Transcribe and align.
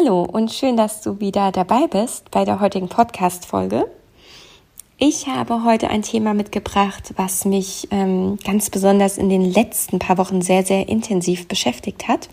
Hallo 0.00 0.22
und 0.22 0.50
schön, 0.50 0.78
dass 0.78 1.02
du 1.02 1.20
wieder 1.20 1.52
dabei 1.52 1.86
bist 1.86 2.30
bei 2.30 2.44
der 2.46 2.60
heutigen 2.60 2.88
Podcast-Folge. 2.88 3.90
Ich 4.96 5.26
habe 5.26 5.64
heute 5.64 5.90
ein 5.90 6.00
Thema 6.00 6.32
mitgebracht, 6.32 7.12
was 7.16 7.44
mich 7.44 7.88
ähm, 7.90 8.38
ganz 8.42 8.70
besonders 8.70 9.18
in 9.18 9.28
den 9.28 9.44
letzten 9.44 9.98
paar 9.98 10.16
Wochen 10.16 10.40
sehr, 10.40 10.64
sehr 10.64 10.88
intensiv 10.88 11.48
beschäftigt 11.48 12.08
hat. 12.08 12.30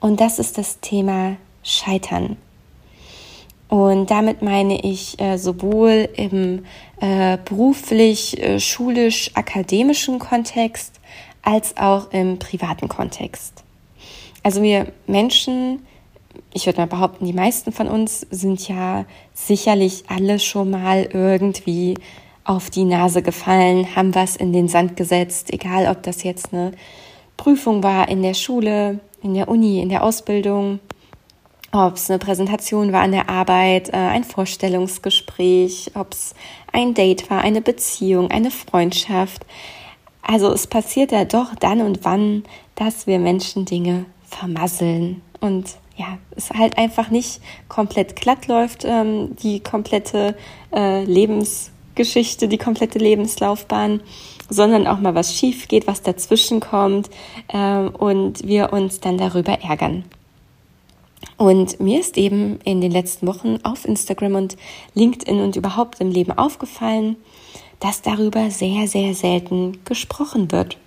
Und 0.00 0.20
das 0.20 0.38
ist 0.38 0.56
das 0.56 0.80
Thema 0.80 1.36
Scheitern. 1.62 2.38
Und 3.68 4.10
damit 4.10 4.40
meine 4.40 4.82
ich 4.82 5.20
äh, 5.20 5.36
sowohl 5.36 6.08
im 6.16 6.64
äh, 7.00 7.36
beruflich, 7.44 8.40
äh, 8.40 8.58
schulisch, 8.58 9.32
akademischen 9.34 10.18
Kontext 10.18 10.98
als 11.42 11.76
auch 11.76 12.10
im 12.12 12.38
privaten 12.38 12.88
Kontext. 12.88 13.64
Also 14.42 14.62
wir 14.62 14.92
Menschen 15.06 15.80
ich 16.52 16.66
würde 16.66 16.80
mal 16.80 16.86
behaupten, 16.86 17.26
die 17.26 17.32
meisten 17.32 17.72
von 17.72 17.88
uns 17.88 18.26
sind 18.30 18.66
ja 18.68 19.04
sicherlich 19.34 20.04
alle 20.08 20.38
schon 20.38 20.70
mal 20.70 21.08
irgendwie 21.12 21.94
auf 22.44 22.70
die 22.70 22.84
Nase 22.84 23.22
gefallen, 23.22 23.96
haben 23.96 24.14
was 24.14 24.36
in 24.36 24.52
den 24.52 24.68
Sand 24.68 24.96
gesetzt, 24.96 25.52
egal 25.52 25.88
ob 25.88 26.02
das 26.02 26.22
jetzt 26.22 26.52
eine 26.52 26.72
Prüfung 27.36 27.82
war 27.82 28.08
in 28.08 28.22
der 28.22 28.34
Schule, 28.34 29.00
in 29.22 29.34
der 29.34 29.48
Uni, 29.48 29.80
in 29.80 29.88
der 29.88 30.02
Ausbildung, 30.02 30.78
ob 31.72 31.96
es 31.96 32.08
eine 32.08 32.18
Präsentation 32.18 32.92
war 32.92 33.02
an 33.02 33.12
der 33.12 33.28
Arbeit, 33.28 33.90
äh, 33.90 33.96
ein 33.96 34.24
Vorstellungsgespräch, 34.24 35.90
ob 35.94 36.12
es 36.12 36.34
ein 36.72 36.94
Date 36.94 37.28
war, 37.30 37.42
eine 37.42 37.60
Beziehung, 37.60 38.30
eine 38.30 38.50
Freundschaft. 38.50 39.44
Also 40.22 40.52
es 40.52 40.66
passiert 40.66 41.12
ja 41.12 41.24
doch 41.24 41.54
dann 41.54 41.80
und 41.80 42.00
wann, 42.04 42.44
dass 42.74 43.06
wir 43.06 43.18
Menschen 43.18 43.64
Dinge 43.64 44.06
vermasseln 44.24 45.22
und 45.40 45.76
ja, 45.96 46.18
es 46.36 46.50
halt 46.50 46.78
einfach 46.78 47.10
nicht 47.10 47.40
komplett 47.68 48.16
glatt 48.16 48.46
läuft, 48.46 48.84
ähm, 48.84 49.34
die 49.36 49.60
komplette 49.60 50.36
äh, 50.74 51.04
Lebensgeschichte, 51.04 52.48
die 52.48 52.58
komplette 52.58 52.98
Lebenslaufbahn, 52.98 54.00
sondern 54.48 54.86
auch 54.86 55.00
mal 55.00 55.14
was 55.14 55.34
schief 55.34 55.68
geht, 55.68 55.86
was 55.86 56.02
dazwischen 56.02 56.60
kommt 56.60 57.10
äh, 57.48 57.78
und 57.78 58.46
wir 58.46 58.72
uns 58.72 59.00
dann 59.00 59.18
darüber 59.18 59.52
ärgern. 59.52 60.04
Und 61.38 61.80
mir 61.80 62.00
ist 62.00 62.16
eben 62.16 62.60
in 62.64 62.80
den 62.80 62.92
letzten 62.92 63.26
Wochen 63.26 63.58
auf 63.62 63.84
Instagram 63.84 64.34
und 64.36 64.56
LinkedIn 64.94 65.40
und 65.40 65.56
überhaupt 65.56 66.00
im 66.00 66.10
Leben 66.10 66.32
aufgefallen, 66.32 67.16
dass 67.80 68.02
darüber 68.02 68.50
sehr, 68.50 68.86
sehr 68.86 69.14
selten 69.14 69.84
gesprochen 69.84 70.50
wird. 70.52 70.78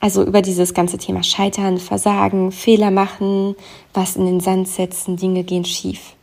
Also 0.00 0.22
über 0.24 0.42
dieses 0.42 0.74
ganze 0.74 0.98
Thema 0.98 1.22
Scheitern, 1.22 1.78
Versagen, 1.78 2.52
Fehler 2.52 2.90
machen, 2.90 3.56
was 3.94 4.16
in 4.16 4.26
den 4.26 4.40
Sand 4.40 4.68
setzen, 4.68 5.16
Dinge 5.16 5.44
gehen 5.44 5.64
schief. 5.64 6.14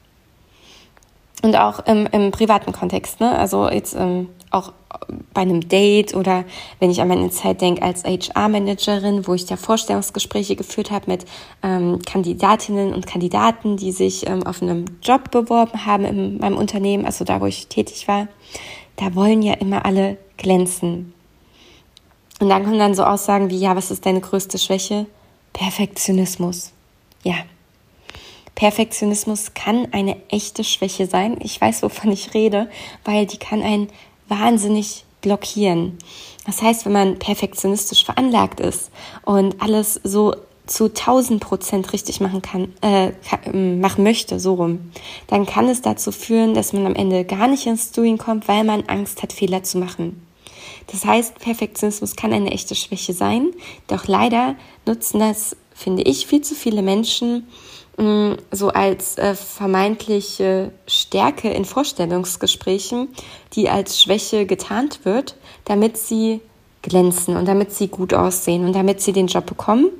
Und 1.41 1.55
auch 1.55 1.79
im, 1.87 2.07
im 2.11 2.31
privaten 2.31 2.71
Kontext, 2.71 3.19
ne? 3.19 3.35
Also 3.35 3.67
jetzt 3.67 3.95
ähm, 3.95 4.29
auch 4.51 4.73
bei 5.33 5.41
einem 5.41 5.67
Date 5.67 6.13
oder 6.13 6.43
wenn 6.79 6.91
ich 6.91 7.01
an 7.01 7.07
meine 7.07 7.29
Zeit 7.29 7.61
denke 7.61 7.81
als 7.81 8.03
HR-Managerin, 8.03 9.25
wo 9.27 9.33
ich 9.33 9.49
ja 9.49 9.57
Vorstellungsgespräche 9.57 10.55
geführt 10.55 10.91
habe 10.91 11.09
mit 11.09 11.25
ähm, 11.63 11.99
Kandidatinnen 12.05 12.93
und 12.93 13.07
Kandidaten, 13.07 13.77
die 13.77 13.91
sich 13.91 14.27
ähm, 14.27 14.43
auf 14.43 14.61
einem 14.61 14.85
Job 15.01 15.31
beworben 15.31 15.85
haben 15.85 16.05
in 16.05 16.37
meinem 16.37 16.57
Unternehmen, 16.57 17.05
also 17.05 17.25
da, 17.25 17.41
wo 17.41 17.45
ich 17.45 17.67
tätig 17.67 18.07
war, 18.07 18.27
da 18.97 19.15
wollen 19.15 19.41
ja 19.41 19.53
immer 19.53 19.85
alle 19.85 20.17
glänzen. 20.37 21.13
Und 22.41 22.49
dann 22.49 22.63
kommen 22.63 22.79
dann 22.79 22.95
so 22.95 23.03
Aussagen 23.03 23.51
wie, 23.51 23.59
ja, 23.59 23.75
was 23.75 23.91
ist 23.91 24.03
deine 24.03 24.19
größte 24.19 24.57
Schwäche? 24.57 25.05
Perfektionismus. 25.53 26.71
Ja. 27.23 27.35
Perfektionismus 28.55 29.53
kann 29.53 29.87
eine 29.91 30.17
echte 30.29 30.63
Schwäche 30.63 31.05
sein. 31.05 31.37
Ich 31.41 31.61
weiß, 31.61 31.83
wovon 31.83 32.11
ich 32.11 32.33
rede, 32.33 32.67
weil 33.05 33.27
die 33.27 33.37
kann 33.37 33.61
einen 33.61 33.89
wahnsinnig 34.27 35.05
blockieren. 35.21 35.99
Das 36.47 36.63
heißt, 36.63 36.85
wenn 36.85 36.93
man 36.93 37.19
perfektionistisch 37.19 38.03
veranlagt 38.03 38.59
ist 38.59 38.89
und 39.23 39.61
alles 39.61 40.01
so 40.03 40.35
zu 40.65 40.85
1000 40.85 41.43
Prozent 41.43 41.93
richtig 41.93 42.21
machen 42.21 42.41
kann, 42.41 42.73
äh, 42.81 43.11
ähm, 43.45 43.81
machen 43.81 44.03
möchte, 44.03 44.39
so 44.39 44.55
rum, 44.55 44.91
dann 45.27 45.45
kann 45.45 45.69
es 45.69 45.83
dazu 45.83 46.11
führen, 46.11 46.55
dass 46.55 46.73
man 46.73 46.87
am 46.87 46.95
Ende 46.95 47.23
gar 47.23 47.47
nicht 47.47 47.67
ins 47.67 47.91
Doing 47.91 48.17
kommt, 48.17 48.47
weil 48.47 48.63
man 48.63 48.85
Angst 48.87 49.21
hat, 49.21 49.31
Fehler 49.31 49.61
zu 49.61 49.77
machen. 49.77 50.25
Das 50.87 51.05
heißt, 51.05 51.39
Perfektionismus 51.39 52.15
kann 52.15 52.33
eine 52.33 52.51
echte 52.51 52.75
Schwäche 52.75 53.13
sein, 53.13 53.51
doch 53.87 54.07
leider 54.07 54.55
nutzen 54.85 55.19
das, 55.19 55.55
finde 55.73 56.03
ich, 56.03 56.27
viel 56.27 56.41
zu 56.41 56.55
viele 56.55 56.81
Menschen 56.81 57.47
mm, 57.97 58.33
so 58.51 58.69
als 58.69 59.17
äh, 59.17 59.35
vermeintliche 59.35 60.71
Stärke 60.87 61.49
in 61.49 61.65
Vorstellungsgesprächen, 61.65 63.09
die 63.53 63.69
als 63.69 64.01
Schwäche 64.01 64.45
getarnt 64.45 65.05
wird, 65.05 65.35
damit 65.65 65.97
sie 65.97 66.41
glänzen 66.81 67.37
und 67.37 67.47
damit 67.47 67.71
sie 67.73 67.87
gut 67.87 68.13
aussehen 68.13 68.65
und 68.65 68.73
damit 68.73 69.01
sie 69.01 69.13
den 69.13 69.27
Job 69.27 69.45
bekommen 69.45 69.91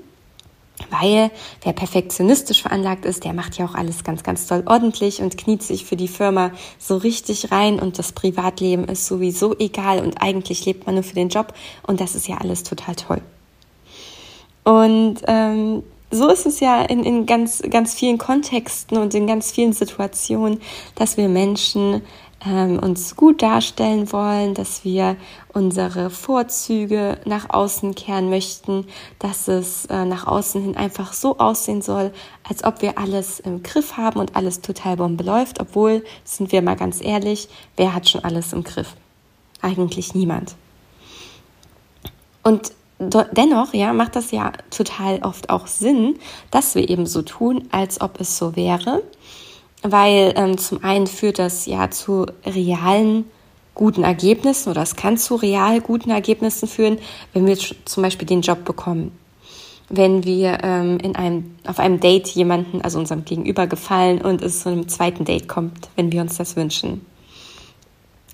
weil 0.92 1.32
wer 1.64 1.74
perfektionistisch 1.74 2.62
veranlagt 2.62 3.06
ist, 3.06 3.24
der 3.24 3.34
macht 3.34 3.58
ja 3.58 3.66
auch 3.66 3.74
alles 3.76 4.04
ganz, 4.04 4.24
ganz 4.24 4.46
toll 4.46 4.64
ordentlich 4.66 5.22
und 5.22 5.38
kniet 5.38 5.64
sich 5.64 5.86
für 5.86 5.96
die 5.96 6.08
Firma 6.08 6.52
so 6.78 6.98
richtig 6.98 7.52
rein 7.52 7.80
und 7.80 7.98
das 7.98 8.12
Privatleben 8.12 8.86
ist 8.86 9.08
sowieso 9.08 9.58
egal 9.58 10.00
und 10.00 10.22
eigentlich 10.22 10.66
lebt 10.66 10.86
man 10.86 10.96
nur 10.96 11.04
für 11.04 11.16
den 11.16 11.30
Job 11.30 11.54
und 11.88 12.02
das 12.02 12.16
ist 12.16 12.28
ja 12.28 12.38
alles 12.38 12.64
total 12.64 12.96
toll. 12.96 13.22
Und 14.64 15.22
ähm, 15.28 15.84
so 16.12 16.28
ist 16.28 16.46
es 16.46 16.60
ja 16.60 16.82
in, 16.82 17.04
in 17.04 17.26
ganz, 17.26 17.64
ganz 17.70 17.94
vielen 17.94 18.18
Kontexten 18.18 18.98
und 18.98 19.14
in 19.14 19.28
ganz 19.28 19.52
vielen 19.52 19.74
Situationen, 19.74 20.62
dass 20.96 21.18
wir 21.18 21.30
Menschen 21.30 22.02
ähm, 22.46 22.80
uns 22.80 23.16
gut 23.16 23.42
darstellen 23.42 24.12
wollen, 24.12 24.54
dass 24.54 24.84
wir 24.84 25.16
unsere 25.54 26.10
Vorzüge 26.10 27.20
nach 27.26 27.50
außen 27.50 27.94
kehren 27.94 28.30
möchten, 28.30 28.88
dass 29.20 29.48
es 29.48 29.86
äh, 29.86 30.06
nach 30.06 30.26
außen 30.26 30.62
hin 30.62 30.78
einfach 30.78 31.14
so 31.14 31.38
aussehen 31.38 31.82
soll, 31.82 32.12
als 32.48 32.64
ob 32.64 32.82
wir 32.82 32.98
alles 32.98 33.40
im 33.40 33.62
Griff 33.64 33.98
haben 33.98 34.20
und 34.20 34.36
alles 34.36 34.62
total 34.62 34.98
bombe 34.98 35.24
läuft, 35.24 35.60
obwohl, 35.60 36.04
sind 36.24 36.52
wir 36.52 36.62
mal 36.62 36.76
ganz 36.76 37.02
ehrlich, 37.02 37.48
wer 37.78 37.94
hat 37.94 38.10
schon 38.10 38.24
alles 38.24 38.54
im 38.54 38.64
Griff? 38.64 38.96
Eigentlich 39.62 40.16
niemand. 40.16 40.56
Und 42.44 42.72
dennoch, 43.00 43.74
ja, 43.74 43.94
macht 43.94 44.16
das 44.16 44.32
ja 44.32 44.52
total 44.70 45.20
oft 45.24 45.50
auch 45.50 45.68
Sinn, 45.68 46.18
dass 46.50 46.76
wir 46.76 46.90
eben 46.90 47.06
so 47.06 47.22
tun, 47.22 47.68
als 47.72 48.02
ob 48.02 48.20
es 48.20 48.38
so 48.38 48.56
wäre 48.56 49.04
weil 49.84 50.34
ähm, 50.36 50.58
zum 50.58 50.84
einen 50.84 51.08
führt 51.08 51.40
das 51.40 51.66
ja 51.66 51.90
zu 51.90 52.26
realen 52.46 53.26
guten 53.74 54.04
Ergebnissen 54.04 54.70
oder 54.70 54.82
es 54.82 54.96
kann 54.96 55.18
zu 55.18 55.36
real 55.36 55.82
guten 55.82 56.12
Ergebnissen 56.12 56.68
führen, 56.68 56.98
wenn 57.34 57.48
wir 57.48 57.58
zum 57.58 58.04
Beispiel 58.04 58.28
den 58.28 58.42
Job 58.42 58.66
bekommen. 58.66 59.12
Wenn 59.90 60.24
wir 60.24 60.60
ähm, 60.64 60.98
in 61.00 61.16
einem, 61.16 61.56
auf 61.66 61.80
einem 61.80 62.00
Date 62.00 62.28
jemanden, 62.30 62.82
also 62.82 63.00
unserem 63.00 63.26
Gegenüber 63.26 63.68
gefallen 63.68 64.22
und 64.22 64.42
es 64.42 64.62
zu 64.62 64.70
einem 64.70 64.88
zweiten 64.88 65.26
Date 65.26 65.48
kommt, 65.48 65.90
wenn 65.96 66.12
wir 66.12 66.22
uns 66.22 66.38
das 66.38 66.56
wünschen. 66.56 67.06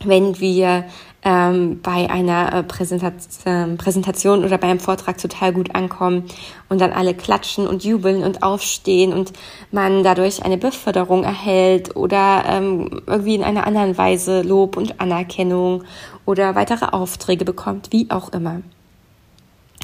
Wenn 0.04 0.40
wir 0.40 0.86
ähm, 1.24 1.82
bei 1.82 2.10
einer 2.10 2.54
äh, 2.54 2.64
Präsentation, 2.64 3.74
äh, 3.74 3.76
Präsentation 3.78 4.46
oder 4.46 4.58
beim 4.58 4.80
Vortrag 4.80 5.18
total 5.18 5.52
gut 5.52 5.76
ankommen 5.76 6.24
und 6.70 6.80
dann 6.80 6.94
alle 6.94 7.14
klatschen 7.16 7.68
und 7.68 7.84
jubeln 7.84 8.24
und 8.24 8.44
aufstehen 8.44 9.12
und 9.12 9.34
man 9.72 10.04
dadurch 10.04 10.46
eine 10.46 10.58
Beförderung 10.58 11.24
erhält 11.24 11.96
oder 11.96 12.44
ähm, 12.48 13.02
irgendwie 13.08 13.36
in 13.36 13.44
einer 13.44 13.66
anderen 13.66 13.98
Weise 13.98 14.42
Lob 14.44 14.78
und 14.78 15.02
Anerkennung 15.02 15.84
oder 16.26 16.56
weitere 16.56 16.86
Aufträge 16.86 17.44
bekommt, 17.44 17.90
wie 17.92 18.10
auch 18.12 18.32
immer. 18.32 18.62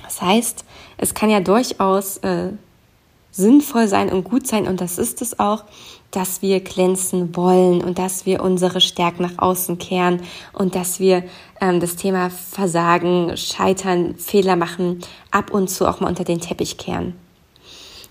Das 0.04 0.22
heißt, 0.22 0.64
es 0.98 1.14
kann 1.14 1.30
ja 1.30 1.40
durchaus 1.40 2.18
äh, 2.18 2.52
sinnvoll 3.32 3.88
sein 3.88 4.10
und 4.10 4.24
gut 4.24 4.48
sein, 4.48 4.68
und 4.68 4.80
das 4.80 4.98
ist 4.98 5.22
es 5.22 5.40
auch, 5.40 5.64
dass 6.14 6.42
wir 6.42 6.62
glänzen 6.62 7.36
wollen 7.36 7.84
und 7.84 7.98
dass 7.98 8.26
wir 8.26 8.42
unsere 8.44 8.82
Stärken 8.82 9.24
nach 9.24 9.38
außen 9.38 9.80
kehren 9.80 10.22
und 10.54 10.76
dass 10.76 11.00
wir 11.00 11.24
ähm, 11.60 11.80
das 11.80 11.96
Thema 11.96 12.30
Versagen, 12.30 13.36
Scheitern, 13.36 14.16
Fehler 14.16 14.56
machen, 14.56 15.00
ab 15.32 15.52
und 15.52 15.70
zu 15.70 15.88
auch 15.88 16.00
mal 16.00 16.08
unter 16.08 16.24
den 16.24 16.40
Teppich 16.40 16.78
kehren. 16.78 17.16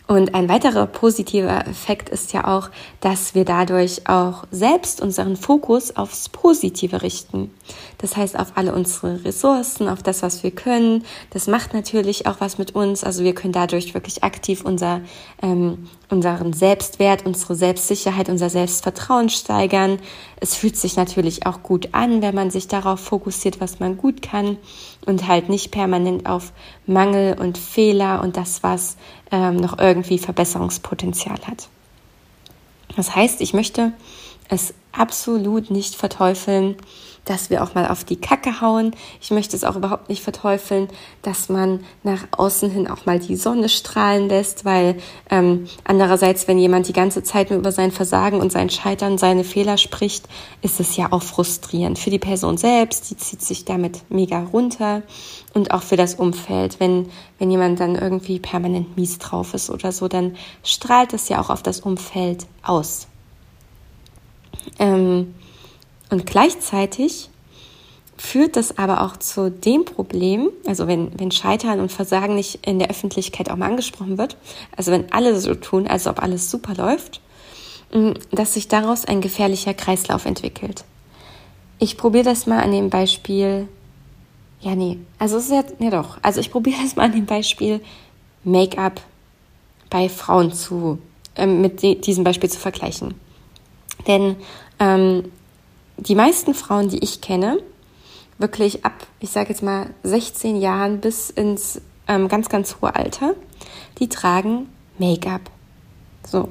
Und 0.08 0.34
ein 0.34 0.48
weiterer 0.48 0.86
positiver 0.86 1.66
Effekt 1.66 2.08
ist 2.08 2.32
ja 2.32 2.46
auch, 2.46 2.70
dass 3.00 3.34
wir 3.34 3.44
dadurch 3.44 4.08
auch 4.08 4.44
selbst 4.50 5.00
unseren 5.00 5.36
Fokus 5.36 5.96
aufs 5.96 6.28
Positive 6.28 7.02
richten. 7.02 7.50
Das 7.98 8.16
heißt, 8.16 8.38
auf 8.38 8.52
alle 8.56 8.74
unsere 8.74 9.24
Ressourcen, 9.24 9.88
auf 9.88 10.02
das, 10.02 10.22
was 10.22 10.42
wir 10.42 10.50
können. 10.50 11.04
Das 11.30 11.46
macht 11.46 11.72
natürlich 11.72 12.26
auch 12.26 12.40
was 12.40 12.58
mit 12.58 12.74
uns. 12.74 13.04
Also 13.04 13.22
wir 13.22 13.34
können 13.34 13.52
dadurch 13.52 13.94
wirklich 13.94 14.24
aktiv 14.24 14.62
unser, 14.64 15.00
ähm, 15.40 15.88
unseren 16.12 16.52
Selbstwert, 16.52 17.26
unsere 17.26 17.56
Selbstsicherheit, 17.56 18.28
unser 18.28 18.50
Selbstvertrauen 18.50 19.30
steigern. 19.30 19.98
Es 20.38 20.54
fühlt 20.54 20.76
sich 20.76 20.96
natürlich 20.96 21.46
auch 21.46 21.62
gut 21.62 21.88
an, 21.92 22.22
wenn 22.22 22.34
man 22.34 22.50
sich 22.50 22.68
darauf 22.68 23.00
fokussiert, 23.00 23.60
was 23.60 23.80
man 23.80 23.96
gut 23.96 24.22
kann 24.22 24.58
und 25.06 25.26
halt 25.26 25.48
nicht 25.48 25.72
permanent 25.72 26.26
auf 26.26 26.52
Mangel 26.86 27.40
und 27.40 27.58
Fehler 27.58 28.22
und 28.22 28.36
das, 28.36 28.62
was 28.62 28.96
ähm, 29.32 29.56
noch 29.56 29.78
irgendwie 29.78 30.18
Verbesserungspotenzial 30.18 31.38
hat. 31.46 31.68
Das 32.94 33.16
heißt, 33.16 33.40
ich 33.40 33.54
möchte 33.54 33.92
es 34.48 34.74
absolut 34.92 35.70
nicht 35.70 35.94
verteufeln, 35.94 36.76
dass 37.24 37.50
wir 37.50 37.62
auch 37.62 37.74
mal 37.74 37.86
auf 37.86 38.04
die 38.04 38.16
Kacke 38.16 38.60
hauen. 38.60 38.94
Ich 39.20 39.30
möchte 39.30 39.54
es 39.56 39.64
auch 39.64 39.76
überhaupt 39.76 40.08
nicht 40.08 40.22
verteufeln, 40.22 40.88
dass 41.22 41.48
man 41.48 41.84
nach 42.02 42.26
außen 42.32 42.70
hin 42.70 42.88
auch 42.88 43.06
mal 43.06 43.18
die 43.18 43.36
Sonne 43.36 43.68
strahlen 43.68 44.28
lässt, 44.28 44.64
weil 44.64 44.96
ähm, 45.30 45.68
andererseits, 45.84 46.48
wenn 46.48 46.58
jemand 46.58 46.88
die 46.88 46.92
ganze 46.92 47.22
Zeit 47.22 47.50
nur 47.50 47.58
über 47.60 47.72
sein 47.72 47.92
Versagen 47.92 48.40
und 48.40 48.50
sein 48.50 48.70
Scheitern, 48.70 49.18
seine 49.18 49.44
Fehler 49.44 49.78
spricht, 49.78 50.28
ist 50.62 50.80
es 50.80 50.96
ja 50.96 51.12
auch 51.12 51.22
frustrierend 51.22 51.98
für 51.98 52.10
die 52.10 52.18
Person 52.18 52.56
selbst. 52.56 53.10
Die 53.10 53.16
zieht 53.16 53.42
sich 53.42 53.64
damit 53.64 54.10
mega 54.10 54.40
runter 54.52 55.02
und 55.54 55.70
auch 55.70 55.82
für 55.82 55.96
das 55.96 56.14
Umfeld. 56.16 56.80
Wenn, 56.80 57.08
wenn 57.38 57.50
jemand 57.50 57.78
dann 57.78 57.94
irgendwie 57.94 58.40
permanent 58.40 58.96
mies 58.96 59.18
drauf 59.18 59.54
ist 59.54 59.70
oder 59.70 59.92
so, 59.92 60.08
dann 60.08 60.36
strahlt 60.64 61.12
es 61.12 61.28
ja 61.28 61.40
auch 61.40 61.50
auf 61.50 61.62
das 61.62 61.80
Umfeld 61.80 62.46
aus. 62.62 63.06
Ähm, 64.78 65.34
und 66.12 66.26
gleichzeitig 66.26 67.30
führt 68.18 68.56
das 68.56 68.76
aber 68.76 69.00
auch 69.00 69.16
zu 69.16 69.50
dem 69.50 69.86
Problem, 69.86 70.50
also 70.66 70.86
wenn, 70.86 71.18
wenn 71.18 71.30
Scheitern 71.30 71.80
und 71.80 71.90
Versagen 71.90 72.34
nicht 72.34 72.66
in 72.66 72.78
der 72.78 72.90
Öffentlichkeit 72.90 73.50
auch 73.50 73.56
mal 73.56 73.70
angesprochen 73.70 74.18
wird, 74.18 74.36
also 74.76 74.92
wenn 74.92 75.10
alle 75.10 75.40
so 75.40 75.54
tun, 75.54 75.86
als 75.86 76.06
ob 76.06 76.22
alles 76.22 76.50
super 76.50 76.74
läuft, 76.74 77.22
mm, 77.94 78.10
dass 78.30 78.52
sich 78.52 78.68
daraus 78.68 79.06
ein 79.06 79.22
gefährlicher 79.22 79.72
Kreislauf 79.72 80.26
entwickelt. 80.26 80.84
Ich 81.78 81.96
probiere 81.96 82.24
das 82.24 82.46
mal 82.46 82.62
an 82.62 82.72
dem 82.72 82.90
Beispiel, 82.90 83.66
ja, 84.60 84.74
nee, 84.74 84.98
also 85.18 85.38
es 85.38 85.44
ist 85.46 85.52
ja, 85.52 85.64
ja 85.78 85.90
doch, 85.90 86.18
also 86.20 86.40
ich 86.40 86.50
probiere 86.50 86.76
das 86.82 86.94
mal 86.94 87.06
an 87.06 87.12
dem 87.12 87.26
Beispiel 87.26 87.80
Make-up 88.44 89.00
bei 89.88 90.10
Frauen 90.10 90.52
zu, 90.52 90.98
äh, 91.36 91.46
mit 91.46 91.82
diesem 92.06 92.22
Beispiel 92.22 92.50
zu 92.50 92.60
vergleichen. 92.60 93.14
Denn 94.06 94.36
ähm, 94.78 95.24
die 95.96 96.14
meisten 96.14 96.54
Frauen, 96.54 96.88
die 96.88 96.98
ich 96.98 97.20
kenne, 97.20 97.58
wirklich 98.38 98.84
ab, 98.84 99.06
ich 99.20 99.30
sage 99.30 99.50
jetzt 99.50 99.62
mal, 99.62 99.90
16 100.02 100.60
Jahren 100.60 101.00
bis 101.00 101.30
ins 101.30 101.80
ähm, 102.08 102.28
ganz, 102.28 102.48
ganz 102.48 102.76
hohe 102.80 102.94
Alter, 102.94 103.34
die 103.98 104.08
tragen 104.08 104.68
Make-up. 104.98 105.42
So. 106.26 106.48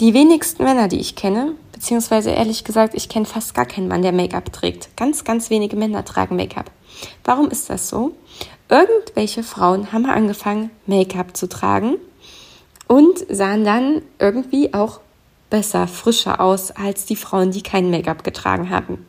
Die 0.00 0.14
wenigsten 0.14 0.64
Männer, 0.64 0.88
die 0.88 1.00
ich 1.00 1.16
kenne, 1.16 1.54
beziehungsweise 1.72 2.30
ehrlich 2.30 2.64
gesagt, 2.64 2.94
ich 2.94 3.08
kenne 3.08 3.26
fast 3.26 3.54
gar 3.54 3.66
keinen 3.66 3.88
Mann, 3.88 4.02
der 4.02 4.12
Make-up 4.12 4.52
trägt. 4.52 4.96
Ganz, 4.96 5.24
ganz 5.24 5.50
wenige 5.50 5.76
Männer 5.76 6.04
tragen 6.04 6.36
Make-up. 6.36 6.70
Warum 7.24 7.48
ist 7.50 7.70
das 7.70 7.88
so? 7.88 8.12
Irgendwelche 8.68 9.42
Frauen 9.42 9.92
haben 9.92 10.06
angefangen, 10.06 10.70
Make-up 10.86 11.36
zu 11.36 11.48
tragen 11.48 11.96
und 12.88 13.18
sahen 13.28 13.64
dann 13.64 14.02
irgendwie 14.18 14.74
auch 14.74 15.00
besser, 15.50 15.86
frischer 15.86 16.40
aus 16.40 16.70
als 16.70 17.06
die 17.06 17.16
Frauen, 17.16 17.50
die 17.50 17.62
kein 17.62 17.90
Make-up 17.90 18.24
getragen 18.24 18.70
haben. 18.70 19.06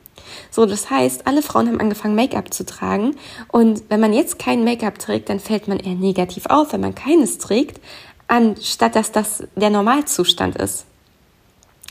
So, 0.52 0.66
das 0.66 0.90
heißt, 0.90 1.28
alle 1.28 1.42
Frauen 1.42 1.68
haben 1.68 1.80
angefangen, 1.80 2.16
Make-up 2.16 2.54
zu 2.54 2.66
tragen. 2.66 3.16
Und 3.52 3.84
wenn 3.90 4.00
man 4.00 4.14
jetzt 4.14 4.40
kein 4.40 4.64
Make-up 4.64 5.00
trägt, 5.00 5.30
dann 5.30 5.40
fällt 5.40 5.68
man 5.68 5.80
eher 5.80 5.96
negativ 5.96 6.46
auf, 6.48 6.74
wenn 6.74 6.82
man 6.82 6.96
keines 6.96 7.38
trägt, 7.38 7.82
anstatt 8.28 8.96
dass 8.96 9.12
das 9.12 9.44
der 9.56 9.70
Normalzustand 9.70 10.56
ist. 10.58 10.86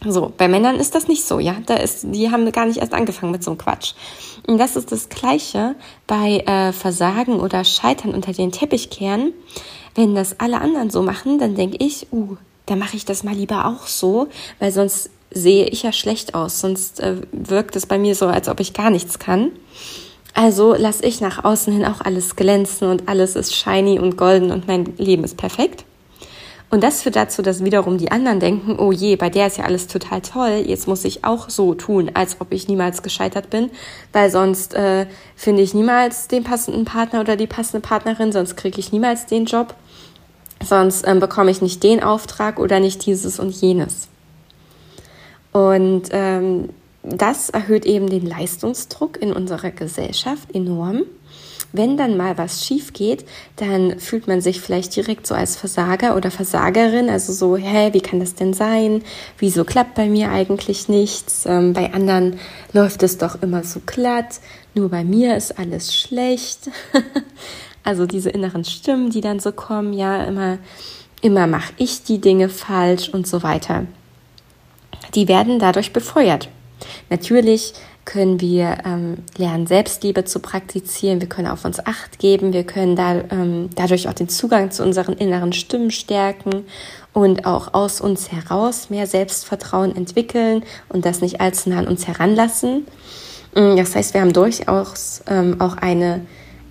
So, 0.05 0.31
bei 0.37 0.47
Männern 0.47 0.77
ist 0.77 0.95
das 0.95 1.09
nicht 1.09 1.25
so, 1.25 1.39
ja. 1.39 1.57
Da 1.65 1.77
ist, 1.77 2.05
die 2.11 2.31
haben 2.31 2.51
gar 2.53 2.67
nicht 2.67 2.79
erst 2.79 2.93
angefangen 2.93 3.33
mit 3.33 3.43
so 3.43 3.51
einem 3.51 3.59
Quatsch. 3.59 3.95
Und 4.47 4.59
das 4.59 4.77
ist 4.77 4.93
das 4.93 5.09
Gleiche 5.09 5.75
bei 6.07 6.41
äh, 6.41 6.73
Versagen 6.73 7.41
oder 7.41 7.65
Scheitern 7.65 8.15
unter 8.15 8.33
den 8.33 8.53
Teppich 8.53 8.91
kehren. 8.91 9.33
Wenn 9.95 10.15
das 10.15 10.39
alle 10.39 10.61
anderen 10.61 10.91
so 10.91 11.01
machen, 11.03 11.39
dann 11.39 11.55
denke 11.55 11.79
ich, 11.81 12.09
uh, 12.13 12.37
dann 12.67 12.79
mache 12.79 12.97
ich 12.97 13.05
das 13.05 13.25
mal 13.25 13.35
lieber 13.35 13.67
auch 13.67 13.87
so, 13.87 14.29
weil 14.59 14.73
sonst 14.73 15.11
sehe 15.31 15.67
ich 15.67 15.83
ja 15.83 15.93
schlecht 15.93 16.35
aus, 16.35 16.61
sonst 16.61 17.01
äh, 17.01 17.17
wirkt 17.33 17.77
es 17.77 17.87
bei 17.87 17.99
mir 17.99 18.15
so, 18.15 18.27
als 18.27 18.49
ob 18.49 18.61
ich 18.61 18.73
gar 18.73 18.91
nichts 18.91 19.19
kann. 19.19 19.53
Also 20.35 20.75
lasse 20.75 21.05
ich 21.05 21.21
nach 21.21 21.45
außen 21.45 21.73
hin 21.73 21.85
auch 21.85 22.01
alles 22.01 22.37
glänzen 22.37 22.91
und 22.91 23.09
alles 23.09 23.37
ist 23.37 23.55
shiny 23.55 23.99
und 23.99 24.17
golden 24.17 24.51
und 24.51 24.67
mein 24.67 24.95
Leben 24.99 25.25
ist 25.25 25.37
perfekt. 25.37 25.85
Und 26.69 26.83
das 26.83 27.03
führt 27.03 27.15
dazu, 27.15 27.43
dass 27.43 27.65
wiederum 27.65 27.97
die 27.97 28.11
anderen 28.11 28.41
denken, 28.41 28.77
oh 28.79 28.91
je, 28.91 29.15
bei 29.15 29.31
der 29.31 29.47
ist 29.47 29.57
ja 29.57 29.65
alles 29.65 29.87
total 29.87 30.21
toll, 30.21 30.65
jetzt 30.67 30.89
muss 30.89 31.05
ich 31.05 31.25
auch 31.25 31.49
so 31.49 31.75
tun, 31.75 32.11
als 32.15 32.41
ob 32.41 32.53
ich 32.53 32.67
niemals 32.67 33.03
gescheitert 33.03 33.51
bin, 33.51 33.71
weil 34.13 34.31
sonst 34.31 34.75
äh, 34.75 35.07
finde 35.37 35.63
ich 35.63 35.75
niemals 35.75 36.27
den 36.27 36.43
passenden 36.43 36.85
Partner 36.85 37.21
oder 37.21 37.37
die 37.37 37.47
passende 37.47 37.87
Partnerin, 37.87 38.33
sonst 38.33 38.57
kriege 38.57 38.81
ich 38.81 38.91
niemals 38.91 39.27
den 39.27 39.45
Job 39.45 39.75
sonst 40.63 41.07
ähm, 41.07 41.21
bekomme 41.21 41.51
ich 41.51 41.63
nicht 41.63 41.83
den 41.83 42.03
Auftrag 42.03 42.59
oder 42.59 42.81
nicht 42.81 43.07
dieses 43.07 43.39
und 43.39 43.51
jenes. 43.51 44.09
Und 45.53 46.09
ähm, 46.11 46.71
das 47.03 47.51
erhöht 47.51 47.87
eben 47.87 48.11
den 48.11 48.27
Leistungsdruck 48.27 49.21
in 49.21 49.33
unserer 49.33 49.71
Gesellschaft 49.71 50.55
enorm. 50.55 51.05
Wenn 51.73 51.97
dann 51.97 52.17
mal 52.17 52.39
was 52.39 52.65
schief 52.65 52.93
geht, 52.93 53.25
dann 53.57 53.99
fühlt 53.99 54.29
man 54.29 54.41
sich 54.41 54.61
vielleicht 54.61 54.95
direkt 54.97 55.27
so 55.27 55.35
als 55.35 55.57
Versager 55.57 56.17
oder 56.17 56.31
Versagerin, 56.31 57.11
also 57.11 57.33
so, 57.33 57.57
hä, 57.57 57.93
wie 57.93 58.01
kann 58.01 58.21
das 58.21 58.35
denn 58.35 58.55
sein? 58.55 59.03
Wieso 59.39 59.65
klappt 59.65 59.95
bei 59.95 60.07
mir 60.09 60.31
eigentlich 60.31 60.89
nichts? 60.89 61.45
Ähm, 61.47 61.73
bei 61.73 61.93
anderen 61.93 62.39
läuft 62.73 63.03
es 63.03 63.19
doch 63.19 63.43
immer 63.43 63.63
so 63.63 63.81
glatt, 63.85 64.41
nur 64.75 64.89
bei 64.89 65.05
mir 65.05 65.37
ist 65.37 65.59
alles 65.59 65.95
schlecht. 65.95 66.71
Also 67.87 68.05
diese 68.05 68.31
inneren 68.31 68.65
Stimmen, 68.65 69.11
die 69.11 69.21
dann 69.21 69.39
so 69.39 69.53
kommen, 69.53 69.93
ja, 69.93 70.25
immer, 70.25 70.59
immer 71.23 71.47
mache 71.47 71.73
ich 71.77 72.03
die 72.03 72.21
Dinge 72.21 72.49
falsch 72.49 73.09
und 73.09 73.29
so 73.29 73.45
weiter. 73.45 73.87
Die 75.15 75.29
werden 75.29 75.61
dadurch 75.61 75.93
befeuert. 75.93 76.49
Natürlich 77.11 77.75
können 78.05 78.41
wir 78.41 78.79
ähm, 78.85 79.19
lernen, 79.37 79.69
Selbstliebe 79.69 80.25
zu 80.25 80.41
praktizieren, 80.41 81.21
wir 81.21 81.29
können 81.29 81.47
auf 81.47 81.65
uns 81.65 81.79
acht 81.85 82.19
geben, 82.19 82.53
wir 82.53 82.65
können 82.65 82.97
da, 82.97 83.23
ähm, 83.31 83.71
dadurch 83.77 84.09
auch 84.09 84.15
den 84.15 84.29
Zugang 84.29 84.73
zu 84.73 84.83
unseren 84.83 85.15
inneren 85.15 85.53
Stimmen 85.53 85.93
stärken 85.93 86.65
und 87.13 87.47
auch 87.47 87.73
aus 87.73 88.01
uns 88.01 88.33
heraus 88.33 88.91
mehr 88.91 89.07
Selbstvertrauen 89.07 89.95
entwickeln 89.95 90.65
und 90.89 91.05
das 91.05 91.21
nicht 91.21 91.41
allzu 91.41 91.71
nah 91.71 91.79
an 91.79 91.87
uns 91.87 92.09
heranlassen. 92.09 92.87
Das 93.55 93.95
heißt, 93.95 94.13
wir 94.13 94.21
haben 94.21 94.33
durchaus 94.33 95.23
ähm, 95.29 95.61
auch 95.61 95.77
eine 95.77 96.27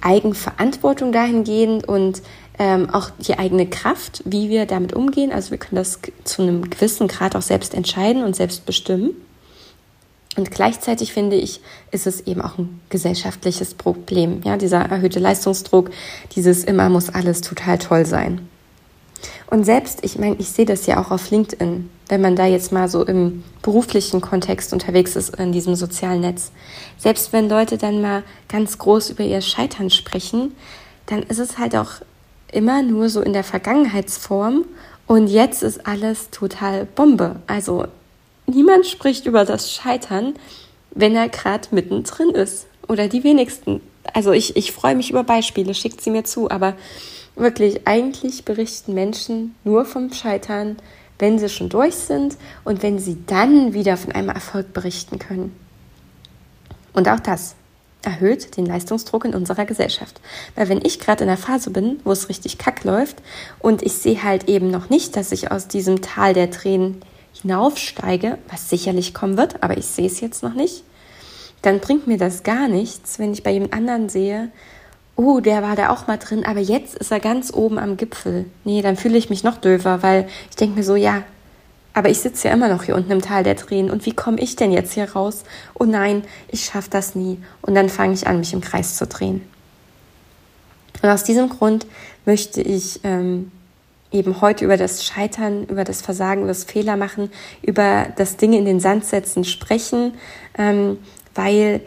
Eigenverantwortung 0.06 1.12
dahingehend 1.12 1.88
und 1.88 2.22
ähm, 2.60 2.90
auch 2.90 3.10
die 3.20 3.38
eigene 3.38 3.68
Kraft, 3.68 4.22
wie 4.26 4.50
wir 4.50 4.66
damit 4.66 4.94
umgehen. 4.94 5.32
Also 5.32 5.52
wir 5.52 5.58
können 5.58 5.76
das 5.76 6.00
zu 6.24 6.42
einem 6.44 6.70
gewissen 6.70 7.08
Grad 7.08 7.36
auch 7.36 7.42
selbst 7.42 7.74
entscheiden 7.74 8.24
und 8.24 8.36
selbst 8.36 8.66
bestimmen. 8.66 9.12
Und 10.38 10.52
gleichzeitig 10.52 11.14
finde 11.14 11.38
ich, 11.38 11.62
ist 11.92 12.08
es 12.08 12.22
eben 12.22 12.42
auch 12.42 12.58
ein 12.58 12.82
gesellschaftliches 12.90 13.74
Problem. 13.74 14.42
Ja, 14.44 14.58
dieser 14.58 14.80
erhöhte 14.82 15.20
Leistungsdruck, 15.20 15.92
dieses 16.36 16.64
immer 16.64 16.90
muss 16.90 17.10
alles 17.10 17.42
total 17.42 17.78
toll 17.78 18.06
sein. 18.06 18.48
Und 19.48 19.64
selbst, 19.64 20.04
ich 20.04 20.18
meine, 20.18 20.36
ich 20.40 20.50
sehe 20.50 20.66
das 20.66 20.86
ja 20.86 21.00
auch 21.00 21.12
auf 21.12 21.30
LinkedIn, 21.30 21.90
wenn 22.08 22.22
man 22.22 22.36
da 22.36 22.46
jetzt 22.46 22.72
mal 22.72 22.90
so 22.90 23.04
im 23.06 23.44
beruflichen 23.62 24.22
Kontext 24.22 24.74
unterwegs 24.74 25.16
ist 25.16 25.36
in 25.36 25.52
diesem 25.52 25.76
sozialen 25.76 26.22
Netz. 26.22 26.52
Selbst 26.98 27.32
wenn 27.34 27.50
Leute 27.50 27.78
dann 27.78 28.02
mal 28.02 28.24
ganz 28.50 28.78
groß 28.78 29.12
über 29.12 29.24
ihr 29.24 29.42
Scheitern 29.42 29.90
sprechen, 29.90 30.56
dann 31.06 31.24
ist 31.24 31.40
es 31.40 31.58
halt 31.58 31.76
auch 31.76 31.92
immer 32.52 32.82
nur 32.82 33.10
so 33.10 33.22
in 33.22 33.34
der 33.34 33.44
Vergangenheitsform 33.44 34.66
und 35.08 35.28
jetzt 35.28 35.62
ist 35.62 35.86
alles 35.86 36.30
total 36.32 36.86
Bombe. 36.86 37.38
Also 37.48 37.86
niemand 38.48 38.88
spricht 38.88 39.26
über 39.26 39.46
das 39.46 39.72
Scheitern, 39.72 40.34
wenn 40.92 41.16
er 41.16 41.30
gerade 41.30 41.68
mittendrin 41.72 42.30
ist. 42.30 42.68
Oder 42.88 43.08
die 43.08 43.24
wenigsten. 43.24 43.82
Also 44.14 44.32
ich, 44.32 44.56
ich 44.56 44.72
freue 44.72 44.96
mich 44.96 45.10
über 45.10 45.24
Beispiele, 45.24 45.74
schickt 45.74 46.02
sie 46.02 46.12
mir 46.12 46.24
zu, 46.24 46.50
aber 46.50 46.76
wirklich, 47.36 47.88
eigentlich 47.88 48.46
berichten 48.46 48.94
Menschen 48.94 49.56
nur 49.64 49.86
vom 49.86 50.12
Scheitern, 50.14 50.78
wenn 51.20 51.40
sie 51.40 51.50
schon 51.50 51.70
durch 51.70 51.96
sind 51.96 52.38
und 52.64 52.84
wenn 52.84 53.00
sie 53.00 53.18
dann 53.26 53.74
wieder 53.74 53.98
von 53.98 54.12
einem 54.12 54.30
Erfolg 54.30 54.74
berichten 54.74 55.20
können. 55.20 55.56
Und 56.94 57.10
auch 57.10 57.20
das 57.20 57.56
erhöht 58.06 58.56
den 58.58 58.66
Leistungsdruck 58.66 59.26
in 59.26 59.34
unserer 59.34 59.66
Gesellschaft. 59.66 60.22
Weil 60.56 60.70
wenn 60.70 60.86
ich 60.86 61.00
gerade 61.00 61.24
in 61.24 61.28
der 61.28 61.38
Phase 61.38 61.72
bin, 61.72 62.00
wo 62.04 62.12
es 62.12 62.30
richtig 62.30 62.58
kack 62.58 62.84
läuft 62.84 63.18
und 63.60 63.82
ich 63.82 63.94
sehe 63.94 64.24
halt 64.24 64.48
eben 64.48 64.70
noch 64.70 64.90
nicht, 64.90 65.16
dass 65.16 65.32
ich 65.32 65.52
aus 65.52 65.68
diesem 65.68 66.02
Tal 66.02 66.34
der 66.34 66.52
Tränen 66.52 67.02
hinaufsteige, 67.42 68.38
was 68.50 68.70
sicherlich 68.70 69.14
kommen 69.14 69.38
wird, 69.38 69.64
aber 69.64 69.78
ich 69.78 69.88
sehe 69.88 70.08
es 70.08 70.22
jetzt 70.22 70.44
noch 70.44 70.54
nicht, 70.54 70.84
dann 71.62 71.80
bringt 71.80 72.08
mir 72.08 72.18
das 72.18 72.44
gar 72.44 72.68
nichts, 72.68 73.20
wenn 73.20 73.34
ich 73.34 73.44
bei 73.44 73.52
jemand 73.52 73.74
anderen 73.74 74.08
sehe, 74.08 74.52
oh, 75.16 75.40
der 75.40 75.62
war 75.62 75.76
da 75.76 75.90
auch 75.90 76.08
mal 76.08 76.18
drin, 76.18 76.46
aber 76.46 76.60
jetzt 76.60 76.96
ist 76.96 77.12
er 77.12 77.20
ganz 77.20 77.54
oben 77.54 77.80
am 77.80 77.98
Gipfel. 77.98 78.46
Nee, 78.64 78.82
dann 78.82 78.98
fühle 78.98 79.18
ich 79.18 79.30
mich 79.30 79.44
noch 79.44 79.58
döver, 79.58 80.04
weil 80.04 80.28
ich 80.50 80.56
denke 80.56 80.78
mir 80.78 80.84
so, 80.84 80.96
ja, 80.96 81.24
aber 81.94 82.10
ich 82.10 82.20
sitze 82.20 82.50
ja 82.50 82.54
immer 82.54 82.68
noch 82.68 82.84
hier 82.84 82.96
unten 82.96 83.12
im 83.12 83.22
Tal 83.22 83.44
der 83.44 83.56
Tränen 83.56 83.90
und 83.90 84.06
wie 84.06 84.12
komme 84.12 84.40
ich 84.40 84.58
denn 84.58 84.72
jetzt 84.72 84.94
hier 84.94 85.10
raus? 85.12 85.44
Oh 85.76 85.86
nein, 85.86 86.26
ich 86.50 86.66
schaffe 86.66 86.90
das 86.90 87.16
nie. 87.16 87.40
Und 87.62 87.74
dann 87.74 87.88
fange 87.88 88.14
ich 88.14 88.28
an, 88.28 88.40
mich 88.40 88.52
im 88.52 88.60
Kreis 88.60 88.98
zu 88.98 89.08
drehen. 89.08 89.42
Und 91.02 91.10
aus 91.10 91.24
diesem 91.24 91.48
Grund 91.48 91.88
möchte 92.26 92.62
ich 92.62 93.00
ähm, 93.06 93.50
eben 94.12 94.42
heute 94.42 94.66
über 94.66 94.76
das 94.76 95.06
Scheitern, 95.06 95.66
über 95.68 95.86
das 95.86 96.02
Versagen, 96.02 96.42
über 96.42 96.50
das 96.50 96.66
Fehler 96.66 96.98
machen, 96.98 97.32
über 97.62 98.08
das 98.18 98.36
Dinge 98.36 98.58
in 98.58 98.66
den 98.66 98.82
Sand 98.82 99.06
setzen 99.06 99.46
sprechen, 99.46 100.16
ähm, 100.58 100.98
weil 101.34 101.80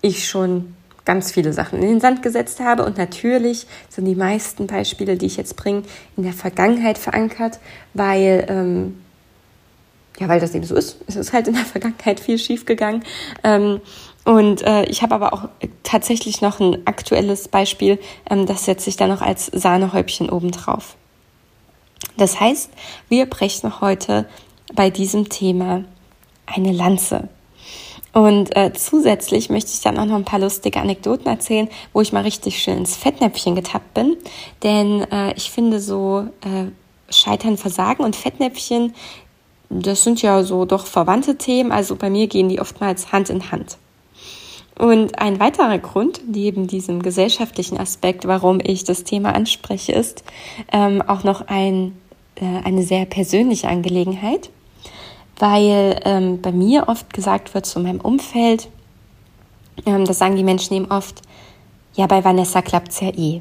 ich 0.00 0.26
schon 0.26 0.74
ganz 1.08 1.32
viele 1.32 1.54
Sachen 1.54 1.80
in 1.80 1.88
den 1.88 2.00
Sand 2.00 2.22
gesetzt 2.22 2.60
habe. 2.60 2.84
Und 2.84 2.98
natürlich 2.98 3.66
sind 3.88 4.04
die 4.04 4.14
meisten 4.14 4.66
Beispiele, 4.66 5.16
die 5.16 5.24
ich 5.24 5.38
jetzt 5.38 5.56
bringe, 5.56 5.84
in 6.18 6.22
der 6.22 6.34
Vergangenheit 6.34 6.98
verankert, 6.98 7.60
weil, 7.94 8.44
ähm, 8.50 9.00
ja, 10.20 10.28
weil 10.28 10.38
das 10.38 10.54
eben 10.54 10.66
so 10.66 10.74
ist. 10.74 10.98
Es 11.06 11.16
ist 11.16 11.32
halt 11.32 11.48
in 11.48 11.54
der 11.54 11.64
Vergangenheit 11.64 12.20
viel 12.20 12.38
schief 12.38 12.66
gegangen. 12.66 13.04
Ähm, 13.42 13.80
und 14.26 14.60
äh, 14.60 14.84
ich 14.84 15.00
habe 15.00 15.14
aber 15.14 15.32
auch 15.32 15.48
tatsächlich 15.82 16.42
noch 16.42 16.60
ein 16.60 16.86
aktuelles 16.86 17.48
Beispiel, 17.48 17.98
ähm, 18.28 18.44
das 18.44 18.66
setze 18.66 18.90
ich 18.90 18.98
da 18.98 19.06
noch 19.06 19.22
als 19.22 19.46
Sahnehäubchen 19.46 20.28
obendrauf. 20.28 20.96
Das 22.18 22.38
heißt, 22.38 22.70
wir 23.08 23.24
brechen 23.24 23.80
heute 23.80 24.28
bei 24.74 24.90
diesem 24.90 25.30
Thema 25.30 25.84
eine 26.44 26.72
Lanze. 26.72 27.30
Und 28.18 28.56
äh, 28.56 28.72
zusätzlich 28.72 29.48
möchte 29.48 29.70
ich 29.72 29.80
dann 29.80 29.96
auch 29.96 30.04
noch 30.04 30.16
ein 30.16 30.24
paar 30.24 30.40
lustige 30.40 30.80
Anekdoten 30.80 31.28
erzählen, 31.28 31.68
wo 31.92 32.00
ich 32.00 32.12
mal 32.12 32.24
richtig 32.24 32.60
schön 32.60 32.78
ins 32.78 32.96
Fettnäpfchen 32.96 33.54
getappt 33.54 33.94
bin. 33.94 34.16
Denn 34.64 35.02
äh, 35.12 35.34
ich 35.36 35.52
finde 35.52 35.78
so 35.78 36.26
äh, 36.40 37.12
Scheitern, 37.14 37.56
Versagen 37.56 38.02
und 38.02 38.16
Fettnäpfchen, 38.16 38.92
das 39.70 40.02
sind 40.02 40.20
ja 40.20 40.42
so 40.42 40.64
doch 40.64 40.86
verwandte 40.86 41.38
Themen. 41.38 41.70
Also 41.70 41.94
bei 41.94 42.10
mir 42.10 42.26
gehen 42.26 42.48
die 42.48 42.60
oftmals 42.60 43.12
Hand 43.12 43.30
in 43.30 43.52
Hand. 43.52 43.78
Und 44.76 45.16
ein 45.20 45.38
weiterer 45.38 45.78
Grund, 45.78 46.22
neben 46.26 46.66
diesem 46.66 47.02
gesellschaftlichen 47.02 47.78
Aspekt, 47.78 48.26
warum 48.26 48.58
ich 48.60 48.82
das 48.82 49.04
Thema 49.04 49.32
anspreche, 49.32 49.92
ist 49.92 50.24
ähm, 50.72 51.02
auch 51.02 51.22
noch 51.22 51.46
ein, 51.46 51.96
äh, 52.34 52.64
eine 52.64 52.82
sehr 52.82 53.04
persönliche 53.04 53.68
Angelegenheit 53.68 54.50
weil 55.38 56.00
ähm, 56.04 56.40
bei 56.40 56.52
mir 56.52 56.88
oft 56.88 57.12
gesagt 57.12 57.54
wird 57.54 57.66
zu 57.66 57.80
meinem 57.80 58.00
Umfeld, 58.00 58.68
ähm, 59.86 60.04
das 60.04 60.18
sagen 60.18 60.36
die 60.36 60.44
Menschen 60.44 60.74
eben 60.74 60.90
oft, 60.90 61.22
ja, 61.94 62.06
bei 62.06 62.24
Vanessa 62.24 62.62
klappt's 62.62 63.00
ja 63.00 63.08
eh. 63.08 63.40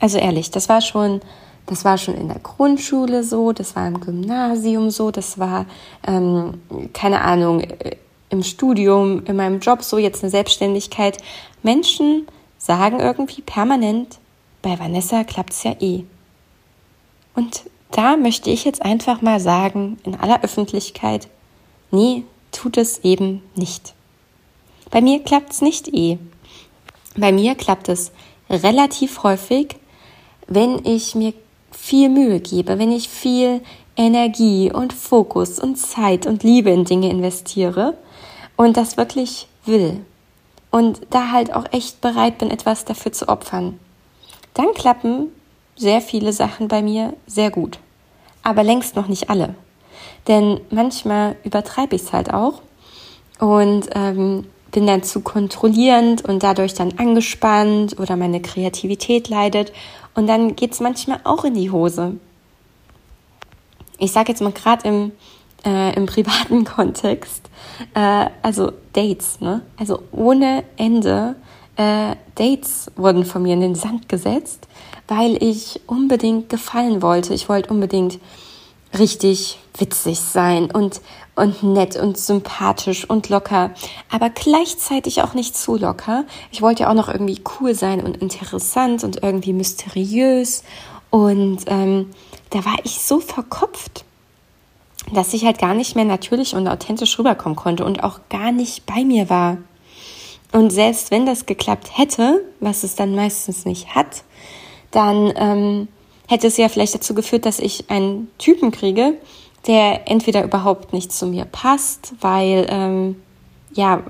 Also 0.00 0.18
ehrlich, 0.18 0.50
das 0.50 0.68
war 0.68 0.80
schon, 0.80 1.20
das 1.66 1.84
war 1.84 1.98
schon 1.98 2.14
in 2.14 2.28
der 2.28 2.38
Grundschule 2.38 3.22
so, 3.22 3.52
das 3.52 3.76
war 3.76 3.86
im 3.86 4.00
Gymnasium 4.00 4.90
so, 4.90 5.10
das 5.10 5.38
war, 5.38 5.66
ähm, 6.06 6.60
keine 6.92 7.20
Ahnung, 7.20 7.60
äh, 7.60 7.96
im 8.30 8.42
Studium, 8.42 9.24
in 9.26 9.36
meinem 9.36 9.60
Job 9.60 9.82
so, 9.82 9.98
jetzt 9.98 10.22
eine 10.22 10.30
Selbstständigkeit. 10.30 11.18
Menschen 11.62 12.26
sagen 12.58 13.00
irgendwie 13.00 13.42
permanent, 13.42 14.18
bei 14.62 14.78
Vanessa 14.78 15.24
klappt's 15.24 15.64
ja 15.64 15.74
eh. 15.80 16.04
Und 17.34 17.64
da 17.90 18.16
möchte 18.16 18.50
ich 18.50 18.64
jetzt 18.64 18.82
einfach 18.82 19.22
mal 19.22 19.40
sagen, 19.40 19.98
in 20.04 20.14
aller 20.14 20.42
Öffentlichkeit, 20.42 21.28
nee, 21.90 22.24
tut 22.52 22.76
es 22.76 23.00
eben 23.04 23.42
nicht. 23.54 23.94
Bei 24.90 25.00
mir 25.00 25.22
klappt 25.22 25.52
es 25.52 25.60
nicht 25.60 25.88
eh. 25.94 26.18
Bei 27.16 27.32
mir 27.32 27.54
klappt 27.54 27.88
es 27.88 28.12
relativ 28.48 29.22
häufig, 29.22 29.76
wenn 30.46 30.84
ich 30.84 31.14
mir 31.14 31.32
viel 31.70 32.08
Mühe 32.08 32.40
gebe, 32.40 32.78
wenn 32.78 32.92
ich 32.92 33.08
viel 33.08 33.60
Energie 33.96 34.72
und 34.72 34.92
Fokus 34.92 35.58
und 35.58 35.76
Zeit 35.76 36.26
und 36.26 36.42
Liebe 36.42 36.70
in 36.70 36.84
Dinge 36.84 37.10
investiere 37.10 37.96
und 38.56 38.76
das 38.76 38.96
wirklich 38.96 39.46
will 39.64 40.04
und 40.70 41.00
da 41.10 41.30
halt 41.30 41.52
auch 41.54 41.66
echt 41.72 42.00
bereit 42.00 42.38
bin, 42.38 42.50
etwas 42.50 42.84
dafür 42.84 43.12
zu 43.12 43.28
opfern, 43.28 43.78
dann 44.54 44.72
klappen 44.74 45.28
sehr 45.80 46.02
viele 46.02 46.32
Sachen 46.32 46.68
bei 46.68 46.82
mir 46.82 47.14
sehr 47.26 47.50
gut. 47.50 47.78
Aber 48.42 48.62
längst 48.62 48.96
noch 48.96 49.08
nicht 49.08 49.30
alle. 49.30 49.54
Denn 50.28 50.60
manchmal 50.70 51.36
übertreibe 51.42 51.96
ich 51.96 52.02
es 52.02 52.12
halt 52.12 52.32
auch 52.32 52.60
und 53.38 53.88
ähm, 53.94 54.44
bin 54.70 54.86
dann 54.86 55.02
zu 55.02 55.20
kontrollierend 55.20 56.24
und 56.24 56.42
dadurch 56.42 56.74
dann 56.74 56.98
angespannt 56.98 57.98
oder 57.98 58.16
meine 58.16 58.40
Kreativität 58.40 59.28
leidet. 59.28 59.72
Und 60.14 60.26
dann 60.26 60.54
geht 60.54 60.72
es 60.72 60.80
manchmal 60.80 61.20
auch 61.24 61.44
in 61.44 61.54
die 61.54 61.70
Hose. 61.70 62.16
Ich 63.98 64.12
sage 64.12 64.32
jetzt 64.32 64.42
mal 64.42 64.52
gerade 64.52 64.86
im, 64.86 65.12
äh, 65.64 65.94
im 65.94 66.06
privaten 66.06 66.64
Kontext, 66.76 67.48
äh, 67.94 68.26
also 68.42 68.72
Dates, 68.92 69.40
ne? 69.40 69.62
Also 69.78 70.02
ohne 70.12 70.64
Ende 70.76 71.36
äh, 71.76 72.16
Dates 72.34 72.90
wurden 72.96 73.24
von 73.24 73.42
mir 73.42 73.54
in 73.54 73.60
den 73.60 73.74
Sand 73.74 74.08
gesetzt, 74.08 74.68
weil 75.10 75.42
ich 75.42 75.80
unbedingt 75.88 76.48
gefallen 76.48 77.02
wollte. 77.02 77.34
Ich 77.34 77.48
wollte 77.48 77.70
unbedingt 77.70 78.20
richtig 78.96 79.58
witzig 79.76 80.20
sein 80.20 80.70
und, 80.70 81.00
und 81.34 81.62
nett 81.64 81.96
und 81.96 82.16
sympathisch 82.16 83.08
und 83.08 83.28
locker, 83.28 83.72
aber 84.08 84.30
gleichzeitig 84.30 85.22
auch 85.22 85.34
nicht 85.34 85.56
zu 85.56 85.76
locker. 85.76 86.24
Ich 86.52 86.62
wollte 86.62 86.84
ja 86.84 86.90
auch 86.90 86.94
noch 86.94 87.08
irgendwie 87.08 87.40
cool 87.60 87.74
sein 87.74 88.00
und 88.00 88.18
interessant 88.18 89.02
und 89.02 89.22
irgendwie 89.22 89.52
mysteriös. 89.52 90.62
Und 91.10 91.62
ähm, 91.66 92.10
da 92.50 92.64
war 92.64 92.76
ich 92.84 93.00
so 93.00 93.18
verkopft, 93.18 94.04
dass 95.12 95.34
ich 95.34 95.44
halt 95.44 95.58
gar 95.58 95.74
nicht 95.74 95.96
mehr 95.96 96.04
natürlich 96.04 96.54
und 96.54 96.68
authentisch 96.68 97.18
rüberkommen 97.18 97.56
konnte 97.56 97.84
und 97.84 98.04
auch 98.04 98.20
gar 98.28 98.52
nicht 98.52 98.86
bei 98.86 99.04
mir 99.04 99.28
war. 99.28 99.58
Und 100.52 100.70
selbst 100.70 101.10
wenn 101.10 101.26
das 101.26 101.46
geklappt 101.46 101.98
hätte, 101.98 102.44
was 102.60 102.84
es 102.84 102.94
dann 102.94 103.16
meistens 103.16 103.64
nicht 103.64 103.94
hat, 103.96 104.22
dann 104.90 105.32
ähm, 105.36 105.88
hätte 106.28 106.46
es 106.46 106.56
ja 106.56 106.68
vielleicht 106.68 106.94
dazu 106.94 107.14
geführt, 107.14 107.46
dass 107.46 107.58
ich 107.58 107.90
einen 107.90 108.30
Typen 108.38 108.70
kriege, 108.70 109.14
der 109.66 110.08
entweder 110.10 110.44
überhaupt 110.44 110.92
nicht 110.92 111.12
zu 111.12 111.26
mir 111.26 111.44
passt, 111.44 112.14
weil 112.20 112.66
ähm, 112.70 113.16
ja, 113.72 114.02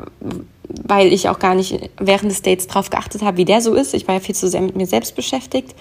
weil 0.84 1.12
ich 1.12 1.28
auch 1.28 1.38
gar 1.38 1.54
nicht 1.54 1.90
während 1.98 2.30
des 2.30 2.42
Dates 2.42 2.66
drauf 2.66 2.90
geachtet 2.90 3.22
habe, 3.22 3.36
wie 3.36 3.44
der 3.44 3.60
so 3.60 3.74
ist. 3.74 3.94
Ich 3.94 4.06
war 4.06 4.14
ja 4.14 4.20
viel 4.20 4.34
zu 4.34 4.48
sehr 4.48 4.60
mit 4.60 4.76
mir 4.76 4.86
selbst 4.86 5.16
beschäftigt. 5.16 5.74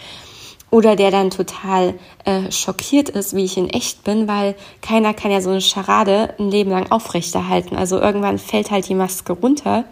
Oder 0.72 0.96
der 0.96 1.10
dann 1.10 1.32
total 1.32 1.96
äh, 2.26 2.52
schockiert 2.52 3.10
ist, 3.10 3.36
wie 3.36 3.44
ich 3.44 3.58
in 3.58 3.72
echt 3.72 4.04
bin, 4.04 4.28
weil 4.28 4.56
keiner 4.82 5.16
kann 5.16 5.32
ja 5.32 5.42
so 5.42 5.50
eine 5.50 5.62
Scharade 5.62 6.36
ein 6.38 6.52
Leben 6.52 6.70
lang 6.70 6.92
aufrechterhalten. 6.92 7.76
Also 7.76 8.00
irgendwann 8.00 8.38
fällt 8.38 8.70
halt 8.70 8.88
die 8.88 8.94
Maske 8.94 9.34
runter. 9.34 9.86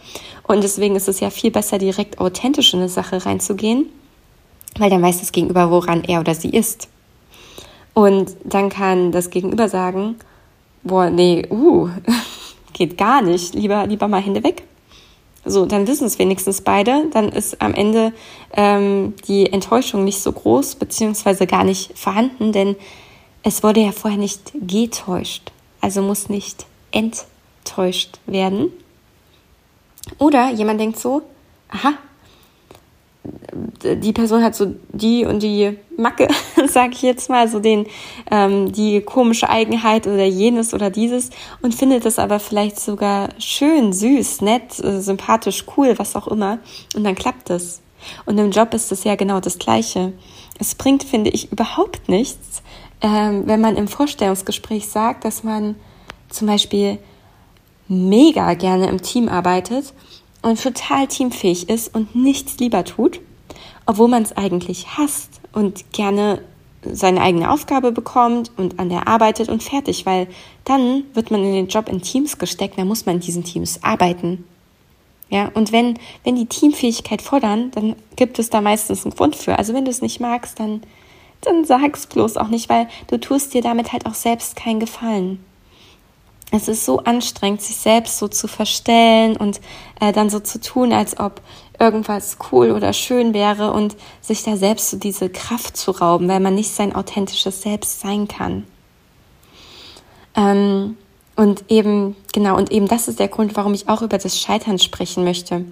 Und 0.43 0.63
deswegen 0.63 0.95
ist 0.95 1.07
es 1.07 1.19
ja 1.19 1.31
viel 1.31 1.49
besser, 1.49 1.79
direkt 1.79 2.19
authentisch 2.19 2.73
in 2.73 2.79
eine 2.79 2.89
Sache 2.89 3.25
reinzugehen, 3.25 3.87
weil 4.77 4.89
dann 4.89 5.01
weiß 5.01 5.19
das 5.19 5.31
Gegenüber, 5.31 5.71
woran 5.71 6.03
er 6.03 6.19
oder 6.19 6.35
sie 6.35 6.49
ist. 6.49 6.87
Und 7.93 8.35
dann 8.43 8.69
kann 8.69 9.11
das 9.11 9.29
Gegenüber 9.29 9.69
sagen, 9.69 10.15
boah, 10.83 11.09
nee, 11.09 11.47
uh, 11.49 11.89
geht 12.73 12.97
gar 12.97 13.21
nicht, 13.21 13.55
lieber, 13.55 13.87
lieber 13.87 14.07
mal 14.07 14.21
Hände 14.21 14.43
weg. 14.43 14.63
So, 15.45 15.65
dann 15.65 15.87
wissen 15.87 16.05
es 16.05 16.19
wenigstens 16.19 16.61
beide. 16.61 17.07
Dann 17.11 17.29
ist 17.29 17.61
am 17.61 17.73
Ende 17.73 18.11
ähm, 18.53 19.13
die 19.27 19.51
Enttäuschung 19.51 20.03
nicht 20.03 20.21
so 20.21 20.31
groß, 20.31 20.75
beziehungsweise 20.75 21.47
gar 21.47 21.63
nicht 21.63 21.97
vorhanden, 21.97 22.51
denn 22.51 22.75
es 23.43 23.63
wurde 23.63 23.79
ja 23.79 23.93
vorher 23.93 24.19
nicht 24.19 24.51
getäuscht. 24.53 25.51
Also 25.79 26.01
muss 26.01 26.27
nicht 26.27 26.65
enttäuscht 26.91 28.19
werden. 28.25 28.71
Oder 30.17 30.51
jemand 30.51 30.81
denkt 30.81 30.99
so, 30.99 31.21
aha, 31.69 31.93
die 33.83 34.13
Person 34.13 34.43
hat 34.43 34.55
so 34.55 34.75
die 34.91 35.25
und 35.25 35.41
die 35.43 35.77
Macke, 35.97 36.27
sage 36.67 36.93
ich 36.93 37.01
jetzt 37.01 37.29
mal, 37.29 37.47
so 37.47 37.59
den 37.59 37.87
ähm, 38.31 38.71
die 38.71 39.01
komische 39.01 39.49
Eigenheit 39.49 40.07
oder 40.07 40.25
jenes 40.25 40.73
oder 40.73 40.89
dieses 40.89 41.29
und 41.61 41.75
findet 41.75 42.05
es 42.05 42.19
aber 42.19 42.39
vielleicht 42.39 42.79
sogar 42.79 43.29
schön, 43.39 43.93
süß, 43.93 44.41
nett, 44.41 44.79
äh, 44.83 45.01
sympathisch, 45.01 45.65
cool, 45.75 45.93
was 45.97 46.15
auch 46.15 46.27
immer 46.27 46.59
und 46.95 47.03
dann 47.03 47.15
klappt 47.15 47.49
es. 47.49 47.81
Und 48.25 48.37
im 48.37 48.51
Job 48.51 48.73
ist 48.73 48.91
es 48.91 49.03
ja 49.03 49.15
genau 49.15 49.39
das 49.39 49.57
Gleiche. 49.57 50.13
Es 50.59 50.75
bringt, 50.75 51.03
finde 51.03 51.29
ich, 51.29 51.51
überhaupt 51.51 52.09
nichts, 52.09 52.61
ähm, 53.01 53.43
wenn 53.45 53.61
man 53.61 53.75
im 53.75 53.87
Vorstellungsgespräch 53.87 54.87
sagt, 54.87 55.25
dass 55.25 55.43
man 55.43 55.75
zum 56.29 56.47
Beispiel 56.47 56.99
mega 57.87 58.53
gerne 58.53 58.87
im 58.87 59.01
Team 59.01 59.29
arbeitet 59.29 59.93
und 60.47 60.61
total 60.61 61.07
teamfähig 61.07 61.69
ist 61.69 61.93
und 61.93 62.15
nichts 62.15 62.57
lieber 62.59 62.83
tut, 62.83 63.19
obwohl 63.85 64.07
man 64.07 64.23
es 64.23 64.35
eigentlich 64.35 64.97
hasst 64.97 65.41
und 65.53 65.91
gerne 65.91 66.41
seine 66.83 67.21
eigene 67.21 67.51
Aufgabe 67.51 67.91
bekommt 67.91 68.51
und 68.57 68.79
an 68.79 68.89
der 68.89 69.07
arbeitet 69.07 69.49
und 69.49 69.63
fertig, 69.63 70.05
weil 70.05 70.27
dann 70.63 71.03
wird 71.13 71.31
man 71.31 71.43
in 71.43 71.53
den 71.53 71.67
Job 71.67 71.89
in 71.89 72.01
Teams 72.01 72.37
gesteckt, 72.37 72.77
dann 72.77 72.87
muss 72.87 73.05
man 73.05 73.15
in 73.15 73.21
diesen 73.21 73.43
Teams 73.43 73.83
arbeiten. 73.83 74.45
Ja, 75.29 75.51
und 75.53 75.73
wenn, 75.73 75.99
wenn 76.23 76.35
die 76.35 76.45
Teamfähigkeit 76.45 77.21
fordern, 77.21 77.71
dann 77.71 77.95
gibt 78.15 78.39
es 78.39 78.49
da 78.49 78.61
meistens 78.61 79.03
einen 79.03 79.15
Grund 79.15 79.35
für. 79.35 79.57
Also 79.57 79.73
wenn 79.73 79.83
du 79.83 79.91
es 79.91 80.01
nicht 80.01 80.21
magst, 80.21 80.59
dann, 80.59 80.81
dann 81.41 81.65
sag's 81.65 82.07
bloß 82.07 82.37
auch 82.37 82.47
nicht, 82.47 82.69
weil 82.69 82.87
du 83.07 83.19
tust 83.19 83.53
dir 83.53 83.61
damit 83.61 83.91
halt 83.91 84.05
auch 84.05 84.13
selbst 84.13 84.55
keinen 84.55 84.79
Gefallen 84.79 85.39
es 86.51 86.67
ist 86.67 86.85
so 86.85 86.99
anstrengend, 86.99 87.61
sich 87.61 87.75
selbst 87.75 88.17
so 88.17 88.27
zu 88.27 88.47
verstellen 88.47 89.35
und 89.35 89.59
äh, 89.99 90.13
dann 90.13 90.29
so 90.29 90.39
zu 90.39 90.61
tun, 90.61 90.93
als 90.93 91.19
ob 91.19 91.41
irgendwas 91.79 92.37
cool 92.51 92.71
oder 92.71 92.93
schön 92.93 93.33
wäre 93.33 93.71
und 93.71 93.95
sich 94.21 94.43
da 94.43 94.55
selbst 94.55 94.89
so 94.89 94.97
diese 94.97 95.29
Kraft 95.29 95.75
zu 95.75 95.91
rauben, 95.91 96.27
weil 96.27 96.39
man 96.39 96.55
nicht 96.55 96.71
sein 96.71 96.95
authentisches 96.95 97.61
Selbst 97.61 97.99
sein 97.99 98.27
kann. 98.27 98.65
Ähm, 100.35 100.97
und 101.35 101.65
eben, 101.69 102.15
genau, 102.33 102.57
und 102.57 102.71
eben 102.71 102.87
das 102.87 103.07
ist 103.07 103.19
der 103.19 103.27
Grund, 103.27 103.55
warum 103.55 103.73
ich 103.73 103.89
auch 103.89 104.01
über 104.01 104.17
das 104.17 104.39
Scheitern 104.39 104.79
sprechen 104.79 105.23
möchte 105.23 105.65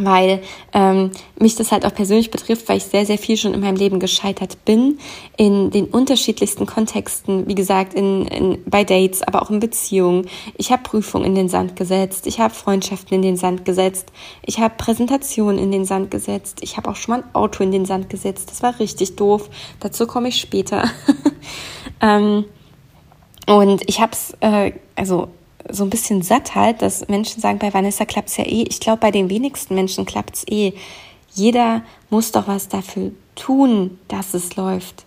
weil 0.00 0.42
ähm, 0.72 1.10
mich 1.38 1.56
das 1.56 1.72
halt 1.72 1.84
auch 1.86 1.94
persönlich 1.94 2.30
betrifft, 2.30 2.68
weil 2.68 2.78
ich 2.78 2.84
sehr, 2.84 3.06
sehr 3.06 3.18
viel 3.18 3.36
schon 3.36 3.54
in 3.54 3.60
meinem 3.60 3.76
Leben 3.76 4.00
gescheitert 4.00 4.64
bin, 4.64 4.98
in 5.36 5.70
den 5.70 5.86
unterschiedlichsten 5.86 6.66
Kontexten, 6.66 7.46
wie 7.48 7.54
gesagt, 7.54 7.94
in, 7.94 8.26
in, 8.26 8.58
bei 8.66 8.84
Dates, 8.84 9.22
aber 9.22 9.42
auch 9.42 9.50
in 9.50 9.60
Beziehungen. 9.60 10.28
Ich 10.56 10.72
habe 10.72 10.82
Prüfungen 10.82 11.26
in 11.26 11.34
den 11.34 11.48
Sand 11.48 11.76
gesetzt, 11.76 12.26
ich 12.26 12.40
habe 12.40 12.54
Freundschaften 12.54 13.16
in 13.16 13.22
den 13.22 13.36
Sand 13.36 13.64
gesetzt, 13.64 14.12
ich 14.44 14.58
habe 14.58 14.74
Präsentationen 14.76 15.58
in 15.58 15.72
den 15.72 15.84
Sand 15.84 16.10
gesetzt, 16.10 16.58
ich 16.62 16.76
habe 16.76 16.90
auch 16.90 16.96
schon 16.96 17.14
mal 17.14 17.22
ein 17.22 17.34
Auto 17.34 17.62
in 17.62 17.72
den 17.72 17.84
Sand 17.84 18.10
gesetzt. 18.10 18.50
Das 18.50 18.62
war 18.62 18.78
richtig 18.78 19.16
doof. 19.16 19.48
Dazu 19.80 20.06
komme 20.06 20.28
ich 20.28 20.40
später. 20.40 20.90
ähm, 22.00 22.44
und 23.46 23.82
ich 23.88 24.00
habe 24.00 24.12
es, 24.12 24.36
äh, 24.40 24.72
also 24.96 25.28
so 25.70 25.84
ein 25.84 25.90
bisschen 25.90 26.22
satt 26.22 26.54
halt, 26.54 26.82
dass 26.82 27.08
Menschen 27.08 27.40
sagen, 27.40 27.58
bei 27.58 27.72
Vanessa 27.72 28.04
klappt 28.04 28.28
es 28.28 28.36
ja 28.36 28.44
eh. 28.44 28.64
Ich 28.68 28.80
glaube, 28.80 28.98
bei 28.98 29.10
den 29.10 29.28
wenigsten 29.30 29.74
Menschen 29.74 30.06
klappt 30.06 30.36
es 30.36 30.48
eh. 30.48 30.72
Jeder 31.32 31.82
muss 32.10 32.32
doch 32.32 32.48
was 32.48 32.68
dafür 32.68 33.12
tun, 33.34 33.98
dass 34.08 34.34
es 34.34 34.56
läuft. 34.56 35.04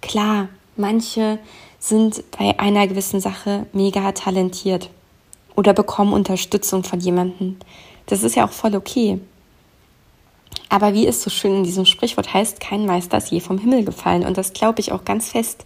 Klar, 0.00 0.48
manche 0.76 1.38
sind 1.78 2.24
bei 2.36 2.58
einer 2.58 2.86
gewissen 2.86 3.20
Sache 3.20 3.66
mega 3.72 4.12
talentiert 4.12 4.90
oder 5.54 5.72
bekommen 5.72 6.12
Unterstützung 6.12 6.84
von 6.84 7.00
jemandem. 7.00 7.56
Das 8.06 8.22
ist 8.22 8.36
ja 8.36 8.46
auch 8.46 8.52
voll 8.52 8.74
okay. 8.74 9.20
Aber 10.68 10.94
wie 10.94 11.06
es 11.06 11.22
so 11.22 11.30
schön 11.30 11.56
in 11.56 11.64
diesem 11.64 11.86
Sprichwort 11.86 12.32
heißt, 12.32 12.60
kein 12.60 12.86
Meister 12.86 13.18
ist 13.18 13.30
je 13.30 13.40
vom 13.40 13.58
Himmel 13.58 13.84
gefallen. 13.84 14.24
Und 14.24 14.36
das 14.36 14.52
glaube 14.52 14.80
ich 14.80 14.92
auch 14.92 15.04
ganz 15.04 15.30
fest. 15.30 15.64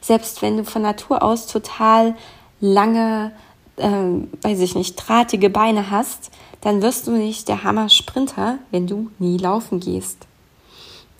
Selbst 0.00 0.42
wenn 0.42 0.56
du 0.56 0.64
von 0.64 0.82
Natur 0.82 1.22
aus 1.22 1.46
total 1.46 2.16
lange 2.60 3.32
äh, 3.80 4.26
weiß 4.42 4.60
ich 4.60 4.74
nicht, 4.74 4.96
drahtige 4.96 5.50
Beine 5.50 5.90
hast, 5.90 6.30
dann 6.60 6.82
wirst 6.82 7.06
du 7.06 7.12
nicht 7.12 7.48
der 7.48 7.64
Hammer-Sprinter, 7.64 8.58
wenn 8.70 8.86
du 8.86 9.10
nie 9.18 9.38
laufen 9.38 9.80
gehst. 9.80 10.26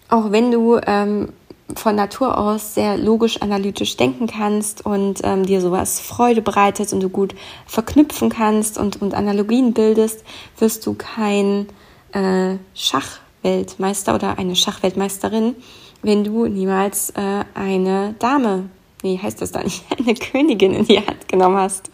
Auch 0.08 0.32
wenn 0.32 0.50
du 0.50 0.78
ähm, 0.86 1.30
von 1.74 1.94
Natur 1.94 2.36
aus 2.36 2.74
sehr 2.74 2.96
logisch-analytisch 2.96 3.96
denken 3.96 4.26
kannst 4.26 4.84
und 4.84 5.20
ähm, 5.22 5.44
dir 5.44 5.60
sowas 5.60 6.00
Freude 6.00 6.42
bereitet 6.42 6.92
und 6.92 7.00
du 7.00 7.08
gut 7.08 7.34
verknüpfen 7.66 8.28
kannst 8.28 8.78
und, 8.78 9.00
und 9.00 9.14
Analogien 9.14 9.72
bildest, 9.72 10.24
wirst 10.58 10.86
du 10.86 10.94
kein 10.94 11.68
äh, 12.12 12.56
Schachweltmeister 12.74 14.14
oder 14.14 14.38
eine 14.38 14.56
Schachweltmeisterin, 14.56 15.54
wenn 16.02 16.24
du 16.24 16.46
niemals 16.46 17.10
äh, 17.10 17.44
eine 17.54 18.14
Dame 18.18 18.68
nee, 19.02 19.18
heißt 19.18 19.40
das 19.40 19.52
da 19.52 19.62
nicht, 19.62 19.84
eine 19.98 20.14
Königin 20.14 20.72
in 20.72 20.86
die 20.86 20.98
Hand 20.98 21.28
genommen 21.28 21.56
hast. 21.56 21.90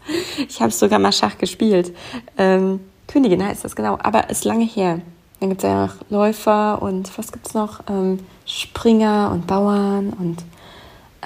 Ich 0.49 0.61
habe 0.61 0.73
sogar 0.73 0.99
mal 0.99 1.12
Schach 1.12 1.38
gespielt. 1.38 1.95
Ähm, 2.38 2.81
Königin 3.07 3.45
heißt 3.45 3.64
das 3.64 3.77
genau, 3.77 3.99
aber 4.03 4.31
ist 4.31 4.45
lange 4.45 4.64
her. 4.64 5.01
Dann 5.40 5.51
gibt 5.51 5.62
es 5.62 5.69
ja 5.69 5.87
noch 5.87 5.95
Läufer 6.09 6.81
und 6.81 7.16
was 7.19 7.31
gibt 7.31 7.47
es 7.47 7.55
noch? 7.55 7.81
Ähm, 7.88 8.21
Springer 8.47 9.31
und 9.33 9.47
Bauern 9.47 10.12
und 10.19 10.45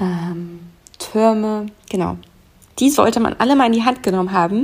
ähm, 0.01 0.61
Türme. 0.99 1.67
Genau. 1.89 2.17
Die 2.79 2.91
sollte 2.91 3.21
man 3.21 3.35
alle 3.39 3.57
mal 3.57 3.67
in 3.67 3.73
die 3.73 3.85
Hand 3.85 4.03
genommen 4.03 4.33
haben, 4.33 4.63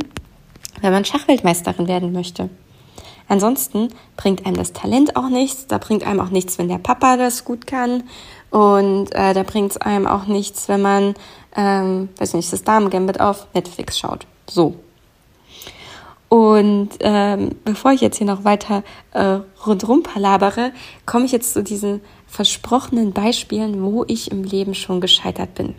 wenn 0.81 0.93
man 0.93 1.05
Schachweltmeisterin 1.05 1.87
werden 1.87 2.13
möchte. 2.13 2.51
Ansonsten 3.29 3.89
bringt 4.17 4.47
einem 4.47 4.57
das 4.57 4.73
Talent 4.73 5.17
auch 5.17 5.29
nichts. 5.29 5.67
Da 5.67 5.79
bringt 5.79 6.07
einem 6.07 6.21
auch 6.21 6.31
nichts, 6.31 6.59
wenn 6.59 6.69
der 6.69 6.79
Papa 6.79 7.17
das 7.17 7.45
gut 7.45 7.67
kann. 7.67 8.05
Und 8.51 9.15
äh, 9.15 9.35
da 9.35 9.43
bringt 9.43 9.73
es 9.73 9.77
einem 9.77 10.07
auch 10.07 10.27
nichts, 10.27 10.69
wenn 10.69 10.83
man, 10.83 11.15
ähm, 11.57 12.09
weiß 12.19 12.35
nicht, 12.35 12.53
das 12.53 12.65
Damen-Gambit 12.65 13.21
auf 13.21 13.47
Netflix 13.55 13.99
schaut. 13.99 14.27
So. 14.49 14.77
Und 16.29 16.91
ähm, 17.01 17.51
bevor 17.65 17.93
ich 17.93 18.01
jetzt 18.01 18.19
hier 18.19 18.27
noch 18.27 18.45
weiter 18.45 18.83
äh, 19.13 19.41
rundherum 19.65 20.03
palabere, 20.03 20.73
komme 21.05 21.25
ich 21.25 21.33
jetzt 21.33 21.53
zu 21.53 21.63
diesen 21.63 22.01
versprochenen 22.27 23.13
Beispielen, 23.13 23.83
wo 23.83 24.05
ich 24.09 24.31
im 24.31 24.43
Leben 24.43 24.75
schon 24.75 25.01
gescheitert 25.01 25.55
bin. 25.55 25.75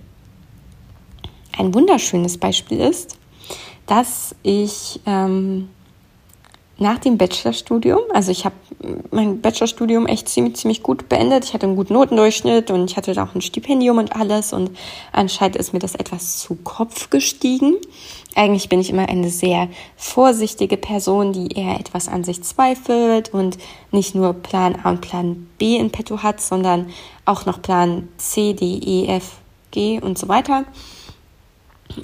Ein 1.58 1.74
wunderschönes 1.74 2.38
Beispiel 2.38 2.80
ist, 2.80 3.18
dass 3.88 4.36
ich 4.44 5.02
ähm, 5.06 5.70
nach 6.80 7.00
dem 7.00 7.18
Bachelorstudium, 7.18 8.00
also 8.14 8.32
ich 8.32 8.46
habe 8.46 8.56
mein 9.12 9.42
Bachelorstudium 9.42 10.06
echt 10.06 10.30
ziemlich, 10.30 10.56
ziemlich 10.58 10.84
gut 10.84 11.10
beendet. 11.10 11.46
Ich 11.46 11.54
hatte 11.54 11.66
einen 11.66 11.76
guten 11.76 11.94
Notendurchschnitt 11.94 12.70
und 12.70 12.92
ich 12.92 12.98
hatte 12.98 13.12
auch 13.22 13.34
ein 13.34 13.42
Stipendium 13.42 13.98
und 13.98 14.16
alles. 14.16 14.54
Und 14.54 14.72
anscheinend 15.12 15.56
ist 15.56 15.74
mir 15.74 15.80
das 15.80 15.96
etwas 15.96 16.40
zu 16.40 16.56
Kopf 16.56 17.10
gestiegen. 17.10 17.76
Eigentlich 18.36 18.70
bin 18.70 18.80
ich 18.80 18.92
immer 18.92 19.10
eine 19.10 19.30
sehr 19.30 19.68
vorsichtige 19.96 20.78
Person, 20.78 21.34
die 21.34 21.60
eher 21.60 21.80
etwas 21.80 22.08
an 22.08 22.24
sich 22.24 22.44
zweifelt 22.44 23.34
und 23.34 23.58
nicht 23.92 24.14
nur 24.14 24.34
Plan 24.34 24.78
A 24.84 24.92
und 24.92 25.02
Plan 25.02 25.48
B 25.58 25.78
in 25.78 25.90
petto 25.90 26.22
hat, 26.22 26.40
sondern 26.40 26.90
auch 27.26 27.48
noch 27.48 27.62
Plan 27.62 28.08
C, 28.18 28.54
D, 28.54 28.66
E, 28.66 29.08
F, 29.08 29.38
G 29.72 30.00
und 30.00 30.20
so 30.20 30.28
weiter 30.28 30.66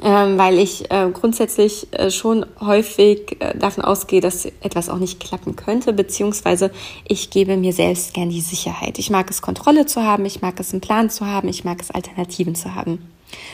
ähm, 0.01 0.37
weil 0.37 0.57
ich 0.57 0.89
äh, 0.91 1.09
grundsätzlich 1.11 1.87
äh, 1.91 2.09
schon 2.09 2.45
häufig 2.59 3.37
äh, 3.39 3.57
davon 3.57 3.83
ausgehe, 3.83 4.21
dass 4.21 4.45
etwas 4.45 4.89
auch 4.89 4.97
nicht 4.97 5.19
klappen 5.19 5.55
könnte, 5.55 5.93
beziehungsweise 5.93 6.71
ich 7.07 7.29
gebe 7.29 7.57
mir 7.57 7.73
selbst 7.73 8.13
gern 8.13 8.29
die 8.29 8.41
Sicherheit. 8.41 8.99
Ich 8.99 9.09
mag 9.09 9.29
es, 9.29 9.41
Kontrolle 9.41 9.85
zu 9.85 10.03
haben, 10.03 10.25
ich 10.25 10.41
mag 10.41 10.59
es, 10.59 10.71
einen 10.71 10.81
Plan 10.81 11.09
zu 11.09 11.25
haben, 11.25 11.47
ich 11.47 11.63
mag 11.63 11.81
es, 11.81 11.91
Alternativen 11.91 12.55
zu 12.55 12.75
haben. 12.75 13.09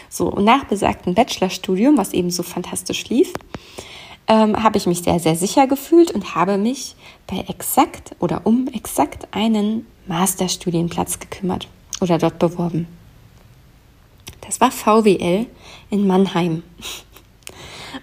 So, 0.10 0.28
und 0.28 0.44
nach 0.44 0.66
besagtem 0.66 1.14
Bachelorstudium, 1.14 1.98
was 1.98 2.14
eben 2.14 2.32
so 2.32 2.44
fantastisch 2.44 3.10
lief, 3.10 3.34
ähm, 4.28 4.62
habe 4.62 4.78
ich 4.78 4.86
mich 4.86 5.02
sehr, 5.02 5.20
sehr 5.20 5.36
sicher 5.36 5.68
gefühlt 5.68 6.12
und 6.12 6.36
habe 6.36 6.58
mich 6.58 6.96
bei 7.28 7.46
exakt 7.48 8.16
oder 8.20 8.42
um 8.46 8.68
exakt 8.68 9.28
einen 9.32 9.88
Masterstudienplatz 10.08 11.20
gekümmert 11.20 11.68
oder 12.02 12.18
dort 12.18 12.40
beworben. 12.40 12.88
Das 14.50 14.60
war 14.60 14.72
VWL 14.72 15.46
in 15.92 16.08
Mannheim. 16.08 16.64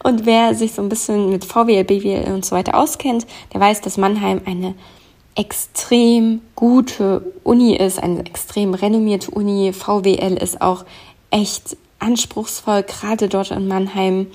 Und 0.04 0.26
wer 0.26 0.54
sich 0.54 0.74
so 0.74 0.80
ein 0.80 0.88
bisschen 0.88 1.28
mit 1.28 1.44
VWL, 1.44 1.82
BWL 1.82 2.32
und 2.32 2.44
so 2.44 2.54
weiter 2.54 2.76
auskennt, 2.76 3.26
der 3.52 3.60
weiß, 3.60 3.80
dass 3.80 3.96
Mannheim 3.96 4.40
eine 4.46 4.76
extrem 5.34 6.40
gute 6.54 7.32
Uni 7.42 7.74
ist, 7.74 8.00
eine 8.00 8.24
extrem 8.24 8.74
renommierte 8.74 9.32
Uni. 9.32 9.72
VWL 9.72 10.34
ist 10.40 10.62
auch 10.62 10.84
echt 11.30 11.76
anspruchsvoll, 11.98 12.84
gerade 12.84 13.28
dort 13.28 13.50
in 13.50 13.66
Mannheim. 13.66 14.28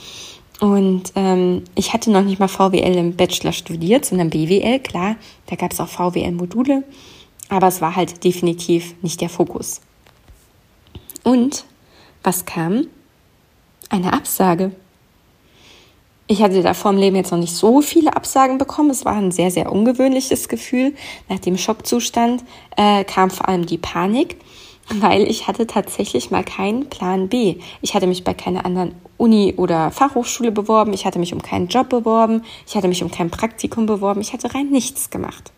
Und 0.60 1.14
ähm, 1.16 1.64
ich 1.76 1.94
hatte 1.94 2.12
noch 2.12 2.24
nicht 2.24 2.40
mal 2.40 2.50
VWL 2.50 2.98
im 2.98 3.16
Bachelor 3.16 3.54
studiert, 3.54 4.04
sondern 4.04 4.32
BWL, 4.32 4.80
klar, 4.80 5.16
da 5.46 5.56
gab 5.56 5.72
es 5.72 5.80
auch 5.80 5.88
VWL-Module, 5.88 6.84
aber 7.48 7.68
es 7.68 7.80
war 7.80 7.96
halt 7.96 8.26
definitiv 8.26 8.96
nicht 9.02 9.22
der 9.22 9.30
Fokus. 9.30 9.80
Und 11.24 11.64
was 12.24 12.46
kam? 12.46 12.88
Eine 13.90 14.14
Absage. 14.14 14.72
Ich 16.28 16.42
hatte 16.42 16.64
da 16.64 16.74
vor 16.74 16.92
dem 16.92 17.00
Leben 17.00 17.18
jetzt 17.18 17.32
noch 17.32 17.40
nicht 17.40 17.54
so 17.54 17.82
viele 17.82 18.16
Absagen 18.16 18.58
bekommen. 18.58 18.90
Es 18.90 19.04
war 19.04 19.16
ein 19.16 19.32
sehr, 19.32 19.52
sehr 19.52 19.70
ungewöhnliches 19.70 20.48
Gefühl. 20.48 20.94
Nach 21.28 21.40
dem 21.40 21.58
Schockzustand 21.58 22.44
äh, 22.78 23.04
kam 23.04 23.30
vor 23.30 23.50
allem 23.50 23.66
die 23.66 23.78
Panik, 23.78 24.38
weil 24.94 25.24
ich 25.24 25.48
hatte 25.48 25.68
tatsächlich 25.68 26.32
mal 26.32 26.46
keinen 26.46 26.90
Plan 26.90 27.28
B. 27.28 27.58
Ich 27.82 27.96
hatte 27.96 28.08
mich 28.08 28.24
bei 28.24 28.34
keiner 28.34 28.66
anderen 28.66 28.96
Uni 29.18 29.56
oder 29.58 29.92
Fachhochschule 29.92 30.54
beworben. 30.54 30.94
Ich 30.94 31.06
hatte 31.06 31.20
mich 31.20 31.34
um 31.34 31.42
keinen 31.42 31.68
Job 31.68 31.90
beworben. 31.90 32.46
Ich 32.66 32.78
hatte 32.78 32.88
mich 32.88 33.04
um 33.04 33.12
kein 33.12 33.30
Praktikum 33.30 33.86
beworben. 33.86 34.22
Ich 34.22 34.32
hatte 34.32 34.56
rein 34.56 34.70
nichts 34.70 35.10
gemacht. 35.10 35.52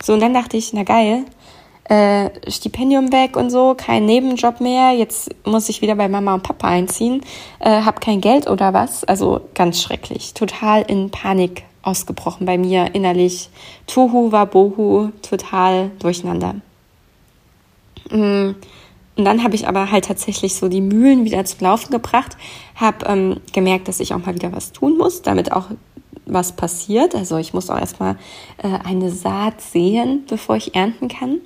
So, 0.00 0.12
und 0.12 0.20
dann 0.20 0.32
dachte 0.32 0.56
ich, 0.56 0.72
na 0.72 0.84
geil, 0.84 1.24
äh, 1.88 2.30
Stipendium 2.50 3.12
weg 3.12 3.36
und 3.36 3.50
so, 3.50 3.74
kein 3.76 4.06
Nebenjob 4.06 4.60
mehr, 4.60 4.92
jetzt 4.92 5.30
muss 5.46 5.68
ich 5.68 5.82
wieder 5.82 5.94
bei 5.94 6.08
Mama 6.08 6.34
und 6.34 6.42
Papa 6.42 6.68
einziehen, 6.68 7.22
äh, 7.60 7.82
habe 7.82 8.00
kein 8.00 8.20
Geld 8.20 8.48
oder 8.48 8.74
was. 8.74 9.04
Also 9.04 9.40
ganz 9.54 9.82
schrecklich, 9.82 10.34
total 10.34 10.82
in 10.82 11.10
Panik 11.10 11.64
ausgebrochen 11.82 12.46
bei 12.46 12.58
mir 12.58 12.94
innerlich. 12.94 13.48
Tohu 13.86 14.32
war 14.32 14.46
Bohu, 14.46 15.10
total 15.22 15.90
durcheinander. 15.98 16.56
Mm. 18.10 18.54
Und 19.16 19.24
dann 19.24 19.42
habe 19.42 19.56
ich 19.56 19.66
aber 19.66 19.90
halt 19.90 20.04
tatsächlich 20.04 20.54
so 20.54 20.68
die 20.68 20.80
Mühlen 20.80 21.24
wieder 21.24 21.44
zum 21.44 21.58
Laufen 21.62 21.90
gebracht, 21.90 22.36
habe 22.76 23.04
ähm, 23.06 23.40
gemerkt, 23.52 23.88
dass 23.88 23.98
ich 23.98 24.14
auch 24.14 24.24
mal 24.24 24.36
wieder 24.36 24.52
was 24.52 24.70
tun 24.70 24.96
muss, 24.96 25.22
damit 25.22 25.50
auch 25.50 25.64
was 26.24 26.52
passiert. 26.52 27.16
Also 27.16 27.36
ich 27.36 27.52
muss 27.52 27.68
auch 27.68 27.80
erstmal 27.80 28.16
äh, 28.58 28.68
eine 28.84 29.10
Saat 29.10 29.60
sehen, 29.60 30.24
bevor 30.28 30.54
ich 30.54 30.76
ernten 30.76 31.08
kann. 31.08 31.40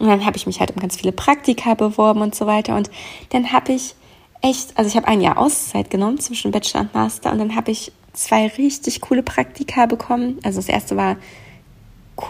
Und 0.00 0.08
dann 0.08 0.24
habe 0.24 0.36
ich 0.36 0.46
mich 0.46 0.60
halt 0.60 0.70
um 0.72 0.80
ganz 0.80 0.96
viele 0.96 1.12
Praktika 1.12 1.74
beworben 1.74 2.22
und 2.22 2.34
so 2.34 2.46
weiter. 2.46 2.74
Und 2.76 2.90
dann 3.30 3.52
habe 3.52 3.72
ich 3.72 3.94
echt, 4.42 4.76
also 4.76 4.88
ich 4.88 4.96
habe 4.96 5.08
ein 5.08 5.20
Jahr 5.20 5.38
Auszeit 5.38 5.90
genommen 5.90 6.18
zwischen 6.18 6.50
Bachelor 6.50 6.80
und 6.80 6.94
Master 6.94 7.30
und 7.32 7.38
dann 7.38 7.54
habe 7.54 7.70
ich 7.70 7.92
zwei 8.12 8.48
richtig 8.48 9.00
coole 9.00 9.22
Praktika 9.22 9.86
bekommen. 9.86 10.38
Also 10.42 10.58
das 10.58 10.68
erste 10.68 10.96
war 10.96 11.16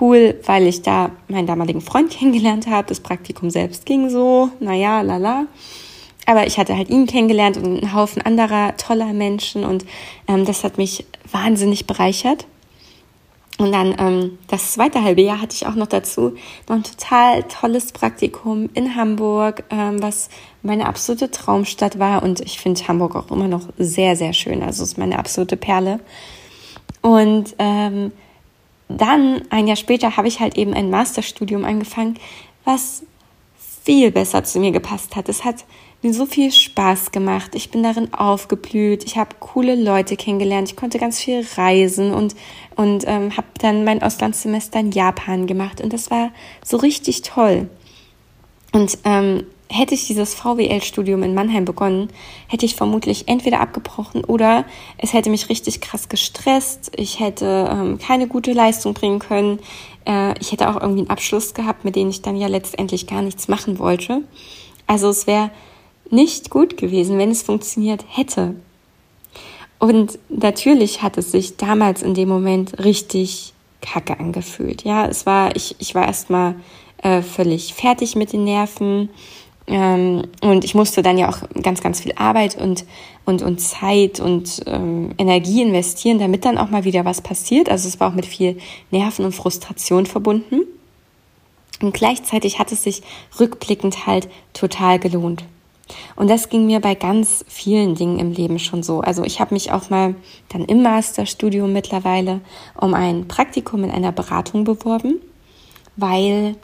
cool, 0.01 0.39
weil 0.45 0.67
ich 0.67 0.83
da 0.83 1.11
meinen 1.29 1.47
damaligen 1.47 1.81
Freund 1.81 2.11
kennengelernt 2.19 2.67
habe. 2.67 2.89
Das 2.89 3.01
Praktikum 3.01 3.51
selbst 3.51 3.87
ging 3.87 4.11
so, 4.11 4.51
naja, 4.61 5.01
lala. 5.01 5.47
Aber 6.27 6.47
ich 6.47 6.59
hatte 6.59 6.77
halt 6.77 6.91
ihn 6.91 7.07
kennengelernt 7.07 7.57
und 7.57 7.65
einen 7.65 7.95
Haufen 7.95 8.23
anderer 8.23 8.77
toller 8.77 9.13
Menschen 9.13 9.65
und 9.65 9.85
ähm, 10.29 10.45
das 10.45 10.63
hat 10.65 10.79
mich 10.79 11.07
wahnsinnig 11.31 11.87
bereichert. 11.87 12.47
Und 13.61 13.73
dann 13.73 13.95
ähm, 13.99 14.39
das 14.49 14.73
zweite 14.73 15.03
halbe 15.03 15.21
Jahr 15.21 15.43
hatte 15.43 15.55
ich 15.55 15.67
auch 15.67 15.75
noch 15.75 15.87
dazu 15.87 16.35
noch 16.67 16.77
ein 16.77 16.83
total 16.83 17.43
tolles 17.43 17.93
Praktikum 17.93 18.71
in 18.73 18.97
Hamburg, 18.97 19.65
ähm, 19.69 20.03
was 20.03 20.31
meine 20.63 20.87
absolute 20.87 21.31
Traumstadt 21.31 21.99
war. 21.99 22.23
Und 22.23 22.41
ich 22.41 22.59
finde 22.59 22.89
Hamburg 22.89 23.15
auch 23.17 23.31
immer 23.31 23.49
noch 23.49 23.69
sehr, 23.77 24.17
sehr 24.17 24.33
schön. 24.33 24.63
Also 24.63 24.83
es 24.83 24.93
ist 24.93 24.99
meine 24.99 25.19
absolute 25.19 25.59
Perle. 25.59 26.01
Und 27.03 27.55
ähm, 27.59 28.13
dann, 28.89 29.43
ein 29.51 29.67
Jahr 29.69 29.77
später, 29.77 30.17
habe 30.17 30.29
ich 30.29 30.41
halt 30.41 30.57
eben 30.57 30.73
ein 30.73 30.89
Masterstudium 30.89 31.67
angefangen, 31.67 32.19
was 32.65 33.03
viel 33.85 34.11
besser 34.11 34.43
zu 34.43 34.59
mir 34.59 34.71
gepasst 34.71 35.17
hat. 35.17 35.29
Es 35.29 35.45
hat 35.45 35.67
mir 36.03 36.15
so 36.15 36.27
viel 36.27 36.51
Spaß 36.51 37.13
gemacht. 37.13 37.55
Ich 37.55 37.71
bin 37.71 37.83
darin 37.83 38.15
aufgeblüht. 38.15 39.05
Ich 39.05 39.17
habe 39.17 39.37
coole 39.39 39.75
Leute 39.75 40.17
kennengelernt. 40.17 40.71
Ich 40.71 40.77
konnte 40.77 40.99
ganz 40.99 41.19
viel 41.19 41.45
reisen 41.57 42.13
und, 42.15 42.35
und 42.77 43.05
ähm, 43.07 43.37
habe 43.37 43.49
dann 43.59 43.85
mein 43.85 44.03
Auslandssemester 44.03 44.81
in 44.81 44.93
Japan 44.93 45.47
gemacht. 45.47 45.81
Und 45.81 45.93
das 45.93 46.11
war 46.11 46.31
so 46.65 46.79
richtig 46.79 47.23
toll. 47.23 47.69
Und 48.73 48.99
ähm, 49.05 49.45
hätte 49.69 49.95
ich 49.95 50.07
dieses 50.07 50.35
VWL-Studium 50.35 51.23
in 51.23 51.35
Mannheim 51.35 51.65
begonnen, 51.65 52.09
hätte 52.49 52.67
ich 52.67 52.75
vermutlich 52.75 53.29
entweder 53.29 53.61
abgebrochen 53.61 54.25
oder 54.25 54.65
es 54.99 55.13
hätte 55.13 55.31
mich 55.31 55.49
richtig 55.49 55.81
krass 55.81 56.09
gestresst. 56.09 56.91
Ich 56.97 57.21
hätte 57.21 57.69
ähm, 57.71 57.99
keine 57.99 58.27
gute 58.27 58.53
Leistung 58.53 58.95
bringen 58.95 59.21
können. 59.21 59.61
Äh, 60.07 60.39
ich 60.41 60.51
hätte 60.51 60.69
auch 60.69 60.81
irgendwie 60.81 61.01
einen 61.01 61.11
Abschluss 61.11 61.55
gehabt, 61.55 61.85
mit 61.85 61.95
dem 61.95 62.09
ich 62.09 62.23
dann 62.23 62.37
ja 62.37 62.49
letztendlich 62.49 63.07
gar 63.07 63.23
nichts 63.23 63.49
machen 63.49 63.79
wollte. 63.79 64.23
Also 64.87 65.09
es 65.09 65.29
wäre 65.29 65.51
nicht 66.13 66.51
gut 66.51 66.77
gewesen, 66.77 67.19
wenn 67.19 67.31
es 67.31 67.43
funktioniert 67.43 68.05
hätte. 68.09 68.55
Und 69.79 70.19
natürlich 70.29 71.03
hat 71.03 71.17
es 71.17 71.33
sich 71.33 71.57
damals 71.57 72.03
in 72.03 72.15
dem 72.15 72.29
Moment 72.29 72.79
richtig 72.85 73.55
kacke 73.81 74.21
angefühlt. 74.21 74.85
Ja, 74.85 75.07
es 75.07 75.25
war, 75.25 75.57
ich, 75.57 75.75
ich 75.79 75.95
war 75.95 76.07
erstmal 76.07 76.55
äh, 77.03 77.23
völlig 77.23 77.75
fertig 77.75 78.15
mit 78.15 78.33
den 78.33 78.45
Nerven. 78.45 79.09
Ähm, 79.67 80.25
und 80.43 80.65
ich 80.65 80.75
musste 80.75 81.03
dann 81.03 81.17
ja 81.17 81.31
auch 81.31 81.39
ganz, 81.63 81.81
ganz 81.81 82.01
viel 82.01 82.13
Arbeit 82.17 82.61
und, 82.61 82.85
und, 83.25 83.41
und 83.41 83.61
Zeit 83.61 84.21
und 84.21 84.63
ähm, 84.67 85.15
Energie 85.17 85.63
investieren, 85.63 86.19
damit 86.19 86.45
dann 86.45 86.59
auch 86.59 86.71
mal 86.71 86.85
wieder 86.85 87.07
was 87.07 87.23
passiert. 87.23 87.71
Also 87.71 87.89
es 87.89 88.01
war 88.01 88.11
auch 88.11 88.15
mit 88.15 88.27
viel 88.27 88.59
Nerven 88.91 89.25
und 89.25 89.33
Frustration 89.33 90.05
verbunden. 90.05 90.63
Und 91.81 91.95
gleichzeitig 91.95 92.59
hat 92.59 92.73
es 92.73 92.83
sich 92.83 93.03
rückblickend 93.39 94.07
halt 94.07 94.29
total 94.53 94.99
gelohnt. 94.99 95.45
Und 96.17 96.29
das 96.29 96.49
ging 96.49 96.67
mir 96.67 96.81
bei 96.81 96.95
ganz 96.95 97.45
vielen 97.49 97.95
Dingen 97.95 98.19
im 98.19 98.33
Leben 98.33 98.59
schon 98.59 98.83
so. 98.83 99.01
Also 99.01 99.25
ich 99.25 99.41
habe 99.41 99.55
mich 99.55 99.73
auch 99.73 99.91
mal 99.91 100.15
dann 100.49 100.65
im 100.65 100.83
Masterstudium 100.83 101.73
mittlerweile 101.73 102.41
um 102.79 102.95
ein 102.95 103.29
Praktikum 103.29 103.85
in 103.85 103.91
einer 103.91 104.13
Beratung 104.13 104.65
beworben, 104.65 105.21
weil, 105.97 106.57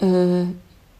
äh, 0.00 0.44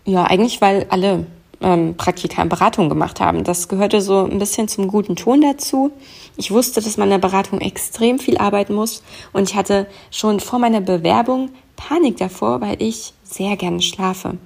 ja, 0.05 0.25
eigentlich 0.25 0.61
weil 0.61 0.87
alle 0.91 1.27
ähm, 1.61 1.97
Praktika 1.97 2.43
in 2.43 2.49
Beratung 2.49 2.89
gemacht 2.89 3.21
haben. 3.21 3.45
Das 3.45 3.69
gehörte 3.69 4.01
so 4.01 4.25
ein 4.25 4.39
bisschen 4.39 4.69
zum 4.69 4.89
guten 4.89 5.17
Ton 5.17 5.41
dazu. 5.41 5.91
Ich 6.37 6.51
wusste, 6.51 6.81
dass 6.81 6.97
man 6.97 7.09
in 7.09 7.21
der 7.21 7.29
Beratung 7.29 7.61
extrem 7.61 8.19
viel 8.19 8.39
arbeiten 8.39 8.75
muss 8.75 9.03
und 9.33 9.49
ich 9.49 9.57
hatte 9.57 9.87
schon 10.11 10.41
vor 10.41 10.59
meiner 10.59 10.81
Bewerbung 10.81 11.51
Panik 11.77 12.19
davor, 12.19 12.61
weil 12.61 12.81
ich 12.81 13.15
sehr 13.25 13.57
gerne 13.57 13.83
schlafe. 13.83 14.37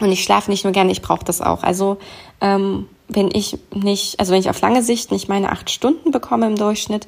Und 0.00 0.12
ich 0.12 0.24
schlafe 0.24 0.50
nicht 0.50 0.64
nur 0.64 0.72
gerne, 0.72 0.92
ich 0.92 1.02
brauche 1.02 1.24
das 1.24 1.40
auch. 1.40 1.62
Also 1.62 1.98
ähm, 2.40 2.88
wenn 3.08 3.30
ich 3.32 3.58
nicht, 3.74 4.18
also 4.18 4.32
wenn 4.32 4.40
ich 4.40 4.50
auf 4.50 4.60
lange 4.60 4.82
Sicht 4.82 5.10
nicht 5.10 5.28
meine 5.28 5.50
acht 5.52 5.70
Stunden 5.70 6.10
bekomme 6.10 6.46
im 6.46 6.56
Durchschnitt, 6.56 7.06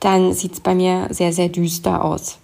dann 0.00 0.32
sieht 0.32 0.52
es 0.54 0.60
bei 0.60 0.74
mir 0.74 1.08
sehr, 1.10 1.32
sehr 1.32 1.48
düster 1.48 2.04
aus. 2.04 2.38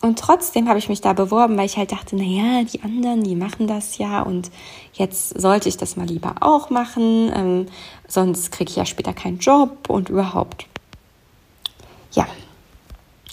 Und 0.00 0.18
trotzdem 0.18 0.68
habe 0.68 0.78
ich 0.78 0.90
mich 0.90 1.00
da 1.00 1.14
beworben, 1.14 1.56
weil 1.56 1.64
ich 1.64 1.78
halt 1.78 1.92
dachte, 1.92 2.14
na 2.14 2.24
ja, 2.24 2.62
die 2.62 2.82
anderen, 2.82 3.24
die 3.24 3.36
machen 3.36 3.66
das 3.66 3.96
ja 3.96 4.20
und 4.20 4.50
jetzt 4.92 5.40
sollte 5.40 5.68
ich 5.68 5.78
das 5.78 5.96
mal 5.96 6.06
lieber 6.06 6.34
auch 6.40 6.68
machen, 6.68 7.32
ähm, 7.34 7.66
sonst 8.06 8.52
kriege 8.52 8.70
ich 8.70 8.76
ja 8.76 8.84
später 8.84 9.14
keinen 9.14 9.38
Job 9.38 9.88
und 9.88 10.10
überhaupt. 10.10 10.66
Ja, 12.12 12.26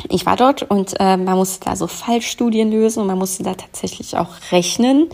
ich 0.09 0.25
war 0.25 0.35
dort 0.35 0.63
und 0.63 0.93
äh, 0.99 1.17
man 1.17 1.37
musste 1.37 1.65
da 1.65 1.75
so 1.75 1.87
Fallstudien 1.87 2.71
lösen 2.71 3.01
und 3.01 3.07
man 3.07 3.17
musste 3.17 3.43
da 3.43 3.53
tatsächlich 3.53 4.17
auch 4.17 4.29
rechnen. 4.51 5.09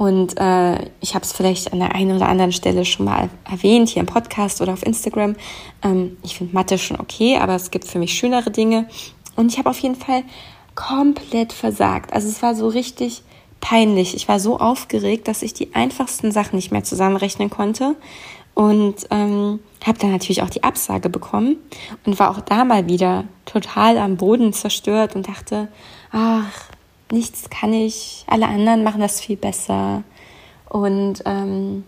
Und 0.00 0.40
äh, 0.40 0.86
ich 1.02 1.14
habe 1.14 1.26
es 1.26 1.32
vielleicht 1.34 1.74
an 1.74 1.78
der 1.78 1.94
einen 1.94 2.16
oder 2.16 2.26
anderen 2.26 2.52
Stelle 2.52 2.86
schon 2.86 3.04
mal 3.04 3.28
erwähnt, 3.44 3.90
hier 3.90 4.00
im 4.00 4.06
Podcast 4.06 4.62
oder 4.62 4.72
auf 4.72 4.82
Instagram. 4.82 5.36
Ähm, 5.82 6.16
ich 6.22 6.38
finde 6.38 6.54
Mathe 6.54 6.78
schon 6.78 6.98
okay, 6.98 7.36
aber 7.36 7.54
es 7.54 7.70
gibt 7.70 7.84
für 7.86 7.98
mich 7.98 8.14
schönere 8.14 8.50
Dinge. 8.50 8.88
Und 9.36 9.52
ich 9.52 9.58
habe 9.58 9.68
auf 9.68 9.78
jeden 9.80 9.96
Fall 9.96 10.22
komplett 10.74 11.52
versagt. 11.52 12.14
Also 12.14 12.28
es 12.28 12.40
war 12.40 12.54
so 12.54 12.68
richtig 12.68 13.22
peinlich. 13.60 14.14
Ich 14.14 14.26
war 14.26 14.40
so 14.40 14.58
aufgeregt, 14.58 15.28
dass 15.28 15.42
ich 15.42 15.52
die 15.52 15.74
einfachsten 15.74 16.32
Sachen 16.32 16.56
nicht 16.56 16.72
mehr 16.72 16.82
zusammenrechnen 16.82 17.50
konnte. 17.50 17.94
Und 18.54 19.06
ähm, 19.10 19.60
habe 19.84 19.98
dann 19.98 20.12
natürlich 20.12 20.42
auch 20.42 20.48
die 20.48 20.64
Absage 20.64 21.10
bekommen 21.10 21.58
und 22.06 22.18
war 22.18 22.30
auch 22.30 22.40
da 22.40 22.64
mal 22.64 22.88
wieder 22.88 23.24
total 23.44 23.98
am 23.98 24.16
Boden 24.16 24.54
zerstört 24.54 25.14
und 25.14 25.28
dachte, 25.28 25.68
ach, 26.10 26.69
nichts 27.12 27.50
kann 27.50 27.72
ich, 27.72 28.24
alle 28.26 28.46
anderen 28.46 28.84
machen 28.84 29.00
das 29.00 29.20
viel 29.20 29.36
besser. 29.36 30.02
Und 30.68 31.22
ähm, 31.24 31.84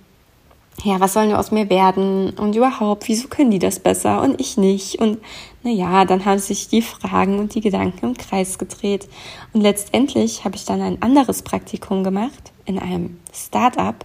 ja, 0.83 0.99
was 1.01 1.13
soll 1.13 1.29
nur 1.29 1.39
aus 1.39 1.51
mir 1.51 1.71
werden? 1.71 2.31
Und 2.31 2.57
überhaupt, 2.57 3.09
wieso 3.09 3.29
können 3.29 3.51
die 3.51 3.59
das 3.59 3.79
besser 3.79 4.23
und 4.23 4.41
ich 4.41 4.57
nicht? 4.57 4.97
Und 4.97 5.19
naja, 5.63 6.05
dann 6.05 6.25
haben 6.25 6.39
sich 6.39 6.69
die 6.69 6.83
Fragen 6.83 7.39
und 7.39 7.55
die 7.55 7.61
Gedanken 7.61 8.07
im 8.07 8.17
Kreis 8.17 8.59
gedreht. 8.59 9.09
Und 9.53 9.61
letztendlich 9.61 10.45
habe 10.45 10.57
ich 10.57 10.65
dann 10.65 10.81
ein 10.81 11.03
anderes 11.03 11.43
Praktikum 11.43 12.03
gemacht 12.03 12.53
in 12.65 12.79
einem 12.79 13.19
Start-up 13.33 14.05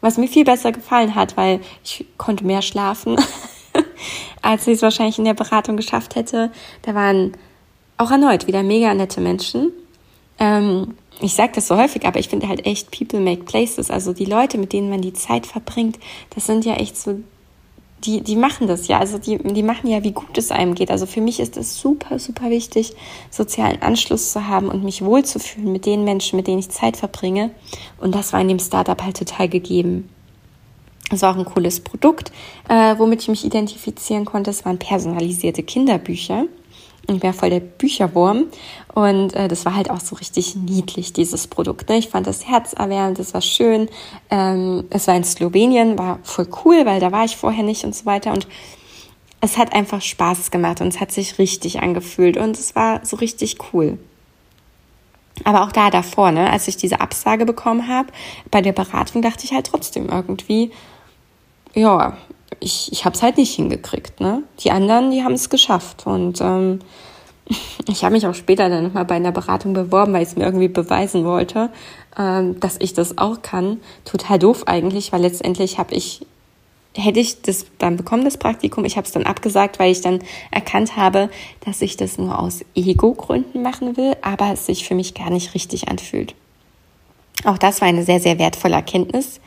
was 0.00 0.16
mir 0.16 0.28
viel 0.28 0.44
besser 0.44 0.72
gefallen 0.72 1.14
hat, 1.14 1.36
weil 1.36 1.60
ich 1.84 2.06
konnte 2.16 2.44
mehr 2.44 2.62
schlafen, 2.62 3.16
als 4.42 4.66
ich 4.66 4.74
es 4.74 4.82
wahrscheinlich 4.82 5.18
in 5.18 5.24
der 5.24 5.34
Beratung 5.34 5.76
geschafft 5.76 6.14
hätte. 6.14 6.50
Da 6.82 6.94
waren 6.94 7.36
auch 7.98 8.10
erneut 8.10 8.46
wieder 8.46 8.62
mega 8.62 8.92
nette 8.94 9.20
Menschen. 9.20 9.72
Ähm, 10.40 10.94
ich 11.20 11.34
sage 11.34 11.52
das 11.54 11.68
so 11.68 11.76
häufig, 11.76 12.06
aber 12.06 12.18
ich 12.18 12.28
finde 12.28 12.48
halt 12.48 12.66
echt 12.66 12.90
People 12.90 13.20
make 13.20 13.44
places. 13.44 13.90
Also 13.90 14.12
die 14.12 14.24
Leute, 14.24 14.58
mit 14.58 14.72
denen 14.72 14.90
man 14.90 15.02
die 15.02 15.12
Zeit 15.12 15.46
verbringt, 15.46 15.98
das 16.34 16.46
sind 16.46 16.64
ja 16.64 16.74
echt 16.74 16.96
so 16.96 17.20
die, 18.04 18.22
die 18.22 18.36
machen 18.36 18.66
das 18.66 18.88
ja, 18.88 18.98
also 18.98 19.18
die, 19.18 19.38
die 19.38 19.62
machen 19.62 19.88
ja, 19.88 20.02
wie 20.02 20.12
gut 20.12 20.38
es 20.38 20.50
einem 20.50 20.74
geht. 20.74 20.90
Also 20.90 21.06
für 21.06 21.20
mich 21.20 21.40
ist 21.40 21.56
es 21.56 21.78
super, 21.78 22.18
super 22.18 22.50
wichtig, 22.50 22.94
sozialen 23.30 23.82
Anschluss 23.82 24.32
zu 24.32 24.46
haben 24.46 24.68
und 24.68 24.84
mich 24.84 25.04
wohlzufühlen 25.04 25.70
mit 25.70 25.86
den 25.86 26.04
Menschen, 26.04 26.36
mit 26.36 26.46
denen 26.46 26.60
ich 26.60 26.70
Zeit 26.70 26.96
verbringe. 26.96 27.50
Und 27.98 28.14
das 28.14 28.32
war 28.32 28.40
in 28.40 28.48
dem 28.48 28.58
Startup 28.58 29.00
halt 29.02 29.18
total 29.18 29.48
gegeben. 29.48 30.08
Es 31.12 31.22
war 31.22 31.34
auch 31.34 31.38
ein 31.38 31.44
cooles 31.44 31.80
Produkt, 31.80 32.32
äh, 32.68 32.94
womit 32.96 33.22
ich 33.22 33.28
mich 33.28 33.44
identifizieren 33.44 34.24
konnte. 34.24 34.50
Es 34.50 34.64
waren 34.64 34.78
personalisierte 34.78 35.62
Kinderbücher. 35.62 36.46
Ich 37.08 37.22
war 37.22 37.32
voll 37.32 37.50
der 37.50 37.60
Bücherwurm 37.60 38.46
und 38.94 39.34
äh, 39.34 39.48
das 39.48 39.64
war 39.64 39.76
halt 39.76 39.90
auch 39.90 40.00
so 40.00 40.16
richtig 40.16 40.56
niedlich, 40.56 41.12
dieses 41.12 41.46
Produkt. 41.46 41.88
Ne? 41.88 41.98
Ich 41.98 42.08
fand 42.08 42.26
das 42.26 42.46
herzerwärmend, 42.46 43.18
das 43.18 43.34
war 43.34 43.40
schön. 43.40 43.88
Ähm, 44.30 44.84
es 44.90 45.06
war 45.06 45.14
in 45.14 45.24
Slowenien, 45.24 45.98
war 45.98 46.18
voll 46.22 46.48
cool, 46.64 46.84
weil 46.86 47.00
da 47.00 47.12
war 47.12 47.24
ich 47.24 47.36
vorher 47.36 47.62
nicht 47.62 47.84
und 47.84 47.94
so 47.94 48.06
weiter. 48.06 48.32
Und 48.32 48.48
es 49.40 49.56
hat 49.56 49.72
einfach 49.72 50.02
Spaß 50.02 50.50
gemacht 50.50 50.80
und 50.80 50.88
es 50.88 51.00
hat 51.00 51.12
sich 51.12 51.38
richtig 51.38 51.80
angefühlt 51.80 52.36
und 52.36 52.58
es 52.58 52.74
war 52.74 53.04
so 53.04 53.16
richtig 53.16 53.58
cool. 53.72 53.98
Aber 55.44 55.62
auch 55.62 55.72
da 55.72 55.90
davor, 55.90 56.32
ne, 56.32 56.50
als 56.50 56.68
ich 56.68 56.76
diese 56.76 57.00
Absage 57.00 57.46
bekommen 57.46 57.88
habe, 57.88 58.08
bei 58.50 58.60
der 58.60 58.72
Beratung 58.72 59.22
dachte 59.22 59.44
ich 59.44 59.52
halt 59.52 59.66
trotzdem 59.66 60.08
irgendwie, 60.08 60.72
ja, 61.74 62.16
ich, 62.58 62.92
ich 62.92 63.04
habe 63.04 63.14
es 63.14 63.22
halt 63.22 63.38
nicht 63.38 63.54
hingekriegt. 63.54 64.20
Ne? 64.20 64.42
Die 64.58 64.70
anderen, 64.70 65.10
die 65.10 65.22
haben 65.22 65.34
es 65.34 65.48
geschafft. 65.48 66.06
Und 66.06 66.40
ähm, 66.40 66.80
ich 67.88 68.04
habe 68.04 68.14
mich 68.14 68.26
auch 68.26 68.34
später 68.34 68.68
dann 68.68 68.84
nochmal 68.84 69.04
bei 69.04 69.16
einer 69.16 69.32
Beratung 69.32 69.72
beworben, 69.72 70.12
weil 70.12 70.22
ich 70.22 70.30
es 70.30 70.36
mir 70.36 70.44
irgendwie 70.44 70.68
beweisen 70.68 71.24
wollte, 71.24 71.70
ähm, 72.18 72.58
dass 72.60 72.76
ich 72.78 72.94
das 72.94 73.18
auch 73.18 73.42
kann. 73.42 73.80
Total 74.04 74.38
doof 74.38 74.64
eigentlich, 74.66 75.12
weil 75.12 75.22
letztendlich 75.22 75.78
habe 75.78 75.94
ich 75.94 76.26
hätte 76.96 77.20
ich 77.20 77.42
das 77.42 77.66
dann 77.78 77.96
bekommen, 77.96 78.24
das 78.24 78.36
Praktikum. 78.36 78.84
Ich 78.84 78.96
habe 78.96 79.06
es 79.06 79.12
dann 79.12 79.24
abgesagt, 79.24 79.78
weil 79.78 79.92
ich 79.92 80.00
dann 80.00 80.20
erkannt 80.50 80.96
habe, 80.96 81.30
dass 81.64 81.82
ich 81.82 81.96
das 81.96 82.18
nur 82.18 82.38
aus 82.38 82.64
Ego-Gründen 82.74 83.62
machen 83.62 83.96
will, 83.96 84.16
aber 84.22 84.52
es 84.52 84.66
sich 84.66 84.86
für 84.86 84.96
mich 84.96 85.14
gar 85.14 85.30
nicht 85.30 85.54
richtig 85.54 85.88
anfühlt. 85.88 86.34
Auch 87.44 87.58
das 87.58 87.80
war 87.80 87.88
eine 87.88 88.04
sehr, 88.04 88.20
sehr 88.20 88.38
wertvolle 88.38 88.74
Erkenntnis. 88.74 89.40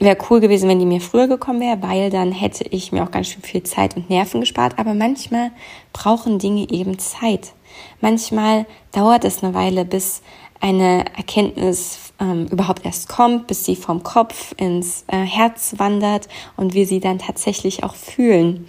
Wäre 0.00 0.18
cool 0.28 0.40
gewesen, 0.40 0.68
wenn 0.68 0.80
die 0.80 0.86
mir 0.86 1.00
früher 1.00 1.28
gekommen 1.28 1.60
wäre, 1.60 1.80
weil 1.82 2.10
dann 2.10 2.32
hätte 2.32 2.64
ich 2.64 2.92
mir 2.92 3.04
auch 3.04 3.10
ganz 3.10 3.28
schön 3.28 3.42
viel 3.42 3.62
Zeit 3.62 3.96
und 3.96 4.10
Nerven 4.10 4.40
gespart. 4.40 4.78
Aber 4.78 4.92
manchmal 4.92 5.50
brauchen 5.92 6.38
Dinge 6.38 6.68
eben 6.70 6.98
Zeit. 6.98 7.52
Manchmal 8.00 8.66
dauert 8.92 9.24
es 9.24 9.42
eine 9.42 9.54
Weile, 9.54 9.84
bis 9.84 10.22
eine 10.60 11.04
Erkenntnis 11.16 12.12
ähm, 12.20 12.46
überhaupt 12.50 12.84
erst 12.84 13.08
kommt, 13.08 13.46
bis 13.46 13.64
sie 13.64 13.76
vom 13.76 14.02
Kopf 14.02 14.54
ins 14.56 15.04
äh, 15.08 15.18
Herz 15.18 15.74
wandert 15.78 16.28
und 16.56 16.74
wir 16.74 16.86
sie 16.86 17.00
dann 17.00 17.18
tatsächlich 17.18 17.84
auch 17.84 17.94
fühlen. 17.94 18.66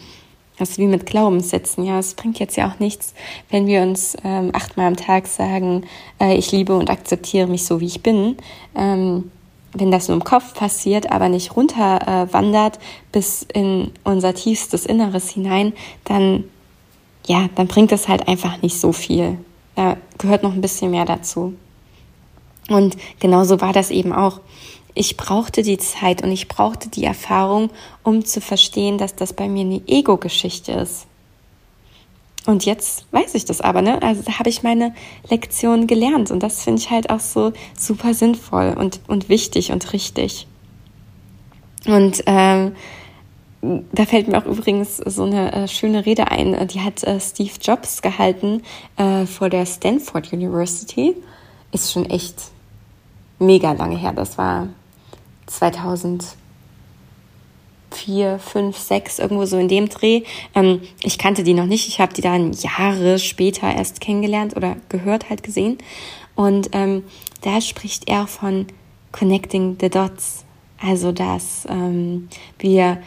Das 0.57 0.71
ist 0.71 0.77
wie 0.77 0.87
mit 0.87 1.05
Glaubenssätzen. 1.05 1.83
Ja, 1.83 1.99
es 1.99 2.13
bringt 2.13 2.39
jetzt 2.39 2.55
ja 2.55 2.69
auch 2.69 2.79
nichts, 2.79 3.13
wenn 3.49 3.67
wir 3.67 3.81
uns 3.81 4.15
ähm, 4.23 4.51
achtmal 4.53 4.87
am 4.87 4.95
Tag 4.95 5.27
sagen, 5.27 5.85
äh, 6.19 6.35
ich 6.35 6.51
liebe 6.51 6.75
und 6.75 6.89
akzeptiere 6.89 7.47
mich 7.47 7.65
so, 7.65 7.81
wie 7.81 7.87
ich 7.87 8.01
bin. 8.01 8.37
Ähm, 8.75 9.31
wenn 9.75 9.91
das 9.91 10.07
nur 10.07 10.15
im 10.17 10.23
Kopf 10.23 10.53
passiert, 10.53 11.11
aber 11.11 11.29
nicht 11.29 11.55
runter 11.55 12.01
äh, 12.07 12.33
wandert 12.33 12.79
bis 13.11 13.43
in 13.53 13.91
unser 14.03 14.33
tiefstes 14.33 14.85
Inneres 14.85 15.29
hinein, 15.29 15.73
dann 16.05 16.45
ja, 17.27 17.49
dann 17.55 17.67
bringt 17.67 17.91
es 17.91 18.07
halt 18.07 18.27
einfach 18.27 18.61
nicht 18.61 18.79
so 18.79 18.91
viel. 18.91 19.37
Da 19.75 19.97
gehört 20.17 20.43
noch 20.43 20.53
ein 20.53 20.61
bisschen 20.61 20.91
mehr 20.91 21.05
dazu. 21.05 21.53
Und 22.69 22.97
genauso 23.19 23.61
war 23.61 23.73
das 23.73 23.91
eben 23.91 24.13
auch. 24.13 24.41
Ich 24.93 25.17
brauchte 25.17 25.61
die 25.61 25.77
Zeit 25.77 26.23
und 26.23 26.31
ich 26.31 26.47
brauchte 26.47 26.89
die 26.89 27.03
Erfahrung, 27.03 27.69
um 28.03 28.23
zu 28.23 28.39
verstehen, 28.41 28.97
dass 28.97 29.15
das 29.15 29.33
bei 29.33 29.49
mir 29.49 29.61
eine 29.61 29.81
Ego-Geschichte 29.87 30.71
ist. 30.71 31.07
Und 32.45 32.65
jetzt 32.65 33.05
weiß 33.11 33.33
ich 33.35 33.45
das 33.45 33.61
aber, 33.61 33.81
ne? 33.81 34.01
Also 34.01 34.21
da 34.21 34.37
habe 34.39 34.49
ich 34.49 34.61
meine 34.61 34.93
Lektion 35.29 35.87
gelernt 35.87 36.29
und 36.29 36.43
das 36.43 36.63
finde 36.63 36.81
ich 36.81 36.91
halt 36.91 37.09
auch 37.09 37.19
so 37.19 37.53
super 37.77 38.13
sinnvoll 38.13 38.75
und, 38.77 38.99
und 39.07 39.29
wichtig 39.29 39.71
und 39.71 39.93
richtig. 39.93 40.47
Und 41.87 42.23
ähm, 42.27 42.75
da 43.91 44.05
fällt 44.05 44.27
mir 44.27 44.37
auch 44.37 44.45
übrigens 44.45 44.97
so 44.97 45.23
eine 45.23 45.51
äh, 45.53 45.67
schöne 45.67 46.05
Rede 46.05 46.29
ein, 46.29 46.67
die 46.67 46.81
hat 46.81 47.03
äh, 47.03 47.19
Steve 47.19 47.51
Jobs 47.61 48.01
gehalten 48.01 48.61
äh, 48.97 49.25
vor 49.25 49.49
der 49.49 49.65
Stanford 49.65 50.31
University. 50.31 51.15
Ist 51.71 51.91
schon 51.91 52.05
echt 52.05 52.35
mega 53.39 53.71
lange 53.71 53.97
her. 53.97 54.13
Das 54.13 54.37
war 54.37 54.69
2004, 57.95 58.39
5, 58.39 58.77
6, 58.77 59.19
irgendwo 59.19 59.45
so 59.45 59.57
in 59.57 59.67
dem 59.67 59.89
Dreh. 59.89 60.23
Ähm, 60.53 60.81
ich 61.03 61.17
kannte 61.17 61.43
die 61.43 61.53
noch 61.53 61.65
nicht. 61.65 61.87
Ich 61.87 61.99
habe 61.99 62.13
die 62.13 62.21
dann 62.21 62.53
Jahre 62.53 63.19
später 63.19 63.73
erst 63.73 64.01
kennengelernt 64.01 64.55
oder 64.55 64.75
gehört, 64.89 65.29
halt 65.29 65.43
gesehen. 65.43 65.77
Und 66.35 66.69
ähm, 66.73 67.03
da 67.41 67.61
spricht 67.61 68.09
er 68.09 68.27
von 68.27 68.67
Connecting 69.11 69.77
the 69.79 69.89
Dots. 69.89 70.43
Also, 70.81 71.11
dass 71.11 71.65
ähm, 71.69 72.27
wir 72.59 72.99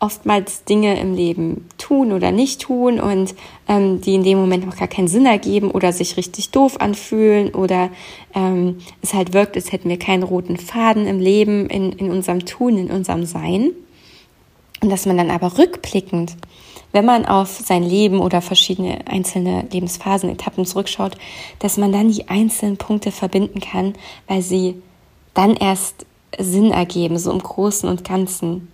oftmals 0.00 0.64
Dinge 0.64 1.00
im 1.00 1.14
Leben 1.14 1.66
tun 1.78 2.12
oder 2.12 2.30
nicht 2.30 2.60
tun 2.60 3.00
und 3.00 3.34
ähm, 3.68 4.02
die 4.02 4.14
in 4.14 4.22
dem 4.22 4.36
Moment 4.36 4.66
noch 4.66 4.76
gar 4.76 4.88
keinen 4.88 5.08
Sinn 5.08 5.24
ergeben 5.24 5.70
oder 5.70 5.94
sich 5.94 6.18
richtig 6.18 6.50
doof 6.50 6.78
anfühlen 6.78 7.54
oder 7.54 7.88
ähm, 8.34 8.78
es 9.00 9.14
halt 9.14 9.32
wirkt, 9.32 9.56
als 9.56 9.72
hätten 9.72 9.88
wir 9.88 9.98
keinen 9.98 10.22
roten 10.22 10.58
Faden 10.58 11.06
im 11.06 11.20
Leben, 11.20 11.70
in, 11.70 11.92
in 11.92 12.10
unserem 12.10 12.44
Tun, 12.44 12.76
in 12.76 12.90
unserem 12.90 13.24
Sein. 13.24 13.70
Und 14.84 14.90
dass 14.90 15.06
man 15.06 15.16
dann 15.16 15.30
aber 15.30 15.56
rückblickend, 15.56 16.36
wenn 16.92 17.06
man 17.06 17.24
auf 17.24 17.48
sein 17.48 17.82
Leben 17.82 18.20
oder 18.20 18.42
verschiedene 18.42 18.98
einzelne 19.06 19.66
Lebensphasen, 19.72 20.28
Etappen 20.28 20.66
zurückschaut, 20.66 21.16
dass 21.58 21.78
man 21.78 21.90
dann 21.90 22.12
die 22.12 22.28
einzelnen 22.28 22.76
Punkte 22.76 23.10
verbinden 23.10 23.60
kann, 23.60 23.94
weil 24.28 24.42
sie 24.42 24.82
dann 25.32 25.56
erst 25.56 26.04
Sinn 26.38 26.70
ergeben, 26.70 27.16
so 27.16 27.32
im 27.32 27.38
Großen 27.38 27.88
und 27.88 28.04
Ganzen. 28.04 28.70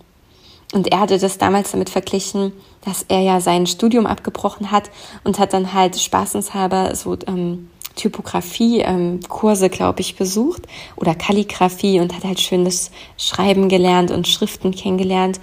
Und 0.75 0.89
er 0.89 0.99
hatte 0.99 1.17
das 1.17 1.39
damals 1.39 1.71
damit 1.71 1.91
verglichen, 1.91 2.55
dass 2.85 3.05
er 3.07 3.21
ja 3.21 3.41
sein 3.41 3.69
Studium 3.69 4.07
abgebrochen 4.07 4.73
hat 4.73 4.91
und 5.23 5.39
hat 5.39 5.53
dann 5.53 5.75
halt 5.75 5.97
spaßenshalber 5.97 6.97
so 6.97 7.17
ähm, 7.29 7.71
Typografie-Kurse, 7.95 9.67
ähm, 9.67 9.71
glaube 9.71 10.01
ich, 10.01 10.17
besucht 10.17 10.63
oder 10.97 11.15
Kalligraphie 11.15 12.01
und 12.01 12.17
hat 12.17 12.25
halt 12.25 12.41
schönes 12.41 12.91
Schreiben 13.17 13.69
gelernt 13.69 14.11
und 14.11 14.27
Schriften 14.27 14.73
kennengelernt. 14.73 15.39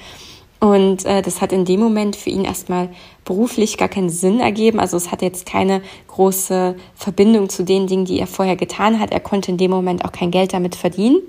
Und 0.59 1.05
äh, 1.05 1.21
das 1.21 1.41
hat 1.41 1.51
in 1.51 1.65
dem 1.65 1.79
Moment 1.79 2.15
für 2.15 2.31
ihn 2.31 2.43
erstmal 2.43 2.89
beruflich 3.25 3.77
gar 3.77 3.89
keinen 3.89 4.09
Sinn 4.09 4.39
ergeben. 4.39 4.79
Also 4.79 4.97
es 4.97 5.11
hat 5.11 5.21
jetzt 5.21 5.45
keine 5.45 5.81
große 6.07 6.75
Verbindung 6.95 7.49
zu 7.49 7.63
den 7.63 7.85
Dingen, 7.85 8.05
die 8.05 8.19
er 8.19 8.27
vorher 8.27 8.55
getan 8.55 8.99
hat. 8.99 9.11
Er 9.11 9.19
konnte 9.19 9.51
in 9.51 9.57
dem 9.57 9.71
Moment 9.71 10.03
auch 10.03 10.11
kein 10.11 10.31
Geld 10.31 10.53
damit 10.53 10.75
verdienen. 10.75 11.19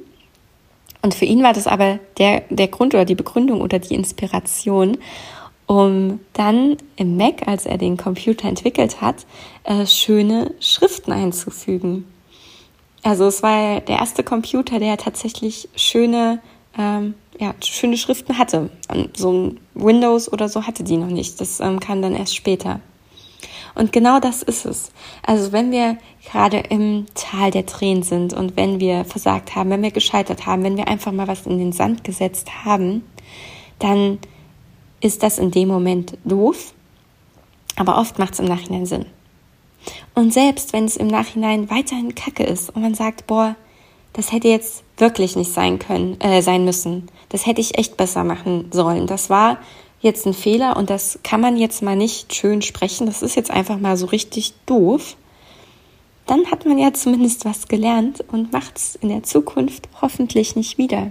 Und 1.03 1.15
für 1.15 1.27
ihn 1.27 1.43
war 1.43 1.53
das 1.53 1.67
aber 1.67 1.99
der, 2.19 2.43
der 2.51 2.69
Grund 2.69 2.95
oder 2.95 3.05
die 3.05 3.15
Begründung 3.15 3.61
oder 3.61 3.79
die 3.79 3.95
Inspiration, 3.95 4.99
um 5.67 6.21
dann 6.33 6.77
im 6.97 7.17
Mac, 7.17 7.47
als 7.47 7.67
er 7.67 7.79
den 7.79 7.97
Computer 7.97 8.49
entwickelt 8.49 9.01
hat, 9.01 9.27
äh, 9.65 9.87
schöne 9.87 10.55
Schriften 10.61 11.13
einzufügen. 11.13 12.05
Also 13.03 13.27
es 13.27 13.43
war 13.43 13.81
der 13.81 13.99
erste 13.99 14.25
Computer, 14.25 14.79
der 14.81 14.97
tatsächlich 14.97 15.69
schöne, 15.77 16.41
ähm, 16.79 17.15
ja, 17.39 17.55
schöne 17.63 17.97
Schriften 17.97 18.39
hatte. 18.39 18.71
So 19.17 19.33
ein 19.33 19.61
Windows 19.75 20.33
oder 20.33 20.49
so 20.49 20.67
hatte 20.67 20.85
die 20.85 20.97
noch 20.97 21.09
nicht. 21.09 21.41
Das 21.41 21.61
ähm, 21.61 21.81
kam 21.81 22.03
dann 22.03 22.15
erst 22.15 22.35
später. 22.35 22.81
Und 23.75 23.93
genau 23.93 24.19
das 24.19 24.43
ist 24.43 24.65
es. 24.65 24.91
Also 25.23 25.53
wenn 25.53 25.71
wir 25.71 25.99
gerade 26.31 26.59
im 26.59 27.07
Tal 27.15 27.51
der 27.51 27.65
Tränen 27.65 28.03
sind 28.03 28.33
und 28.33 28.57
wenn 28.57 28.81
wir 28.81 29.05
versagt 29.05 29.55
haben, 29.55 29.71
wenn 29.71 29.83
wir 29.83 29.93
gescheitert 29.93 30.47
haben, 30.47 30.65
wenn 30.65 30.77
wir 30.77 30.89
einfach 30.89 31.13
mal 31.13 31.29
was 31.29 31.47
in 31.47 31.59
den 31.59 31.73
Sand 31.73 32.03
gesetzt 32.03 32.65
haben, 32.65 33.05
dann 33.79 34.19
ist 35.01 35.23
das 35.23 35.39
in 35.39 35.53
dem 35.53 35.69
Moment 35.69 36.19
doof, 36.25 36.75
aber 37.77 37.99
oft 37.99 38.19
macht 38.19 38.33
es 38.33 38.41
im 38.41 38.47
Nachhinein 38.47 38.87
Sinn. 38.87 39.07
Und 40.15 40.33
selbst 40.33 40.73
wenn 40.73 40.87
es 40.87 40.97
im 40.97 41.07
Nachhinein 41.07 41.71
weiterhin 41.71 42.17
Kacke 42.17 42.43
ist 42.43 42.71
und 42.71 42.83
man 42.83 42.95
sagt, 42.95 43.29
boah, 43.29 43.55
das 44.13 44.33
hätte 44.33 44.49
jetzt 44.49 44.83
wirklich 44.99 45.37
nicht 45.37 45.53
sein 45.53 45.79
können, 45.79 46.21
äh, 46.21 46.43
sein 46.43 46.65
müssen. 46.65 47.09
Das 47.29 47.47
hätte 47.47 47.61
ich 47.61 47.79
echt 47.79 47.97
besser 47.97 48.25
machen 48.25 48.71
sollen. 48.73 49.07
Das 49.07 49.31
war 49.31 49.59
jetzt 50.01 50.27
ein 50.27 50.35
Fehler 50.35 50.77
und 50.77 50.91
das 50.91 51.19
kann 51.23 51.41
man 51.41 51.57
jetzt 51.57 51.83
mal 51.83 51.97
nicht 51.97 52.35
schön 52.35 52.63
sprechen, 52.63 53.07
das 53.07 53.23
ist 53.23 53.35
jetzt 53.35 53.51
einfach 53.51 53.79
mal 53.79 53.97
so 53.97 54.07
richtig 54.07 54.55
doof, 54.67 55.17
dann 56.27 56.51
hat 56.51 56.67
man 56.67 56.79
ja 56.79 56.93
zumindest 56.93 57.45
was 57.45 57.69
gelernt 57.69 58.25
und 58.31 58.53
macht 58.53 58.77
es 58.77 58.97
in 58.97 59.09
der 59.09 59.23
Zukunft 59.23 59.89
hoffentlich 60.01 60.57
nicht 60.57 60.79
wieder. 60.79 61.11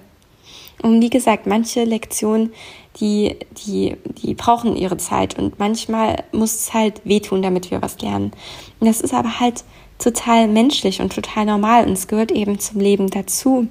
Und 0.83 1.01
wie 1.01 1.09
gesagt, 1.09 1.47
manche 1.47 1.83
Lektionen, 1.83 2.53
die, 2.99 3.35
die, 3.65 3.97
die 4.21 4.35
brauchen 4.35 4.75
ihre 4.75 4.97
Zeit 4.97 5.37
und 5.37 5.59
manchmal 5.59 6.23
muss 6.31 6.53
es 6.53 6.73
halt 6.73 7.01
wehtun, 7.03 7.41
damit 7.41 7.71
wir 7.71 7.81
was 7.81 7.99
lernen. 7.99 8.31
Und 8.79 8.87
das 8.87 9.01
ist 9.01 9.13
aber 9.13 9.39
halt 9.39 9.63
total 9.97 10.47
menschlich 10.47 11.01
und 11.01 11.13
total 11.13 11.45
normal 11.45 11.87
und 11.87 11.93
es 11.93 12.07
gehört 12.07 12.31
eben 12.31 12.59
zum 12.59 12.79
Leben 12.79 13.09
dazu, 13.09 13.67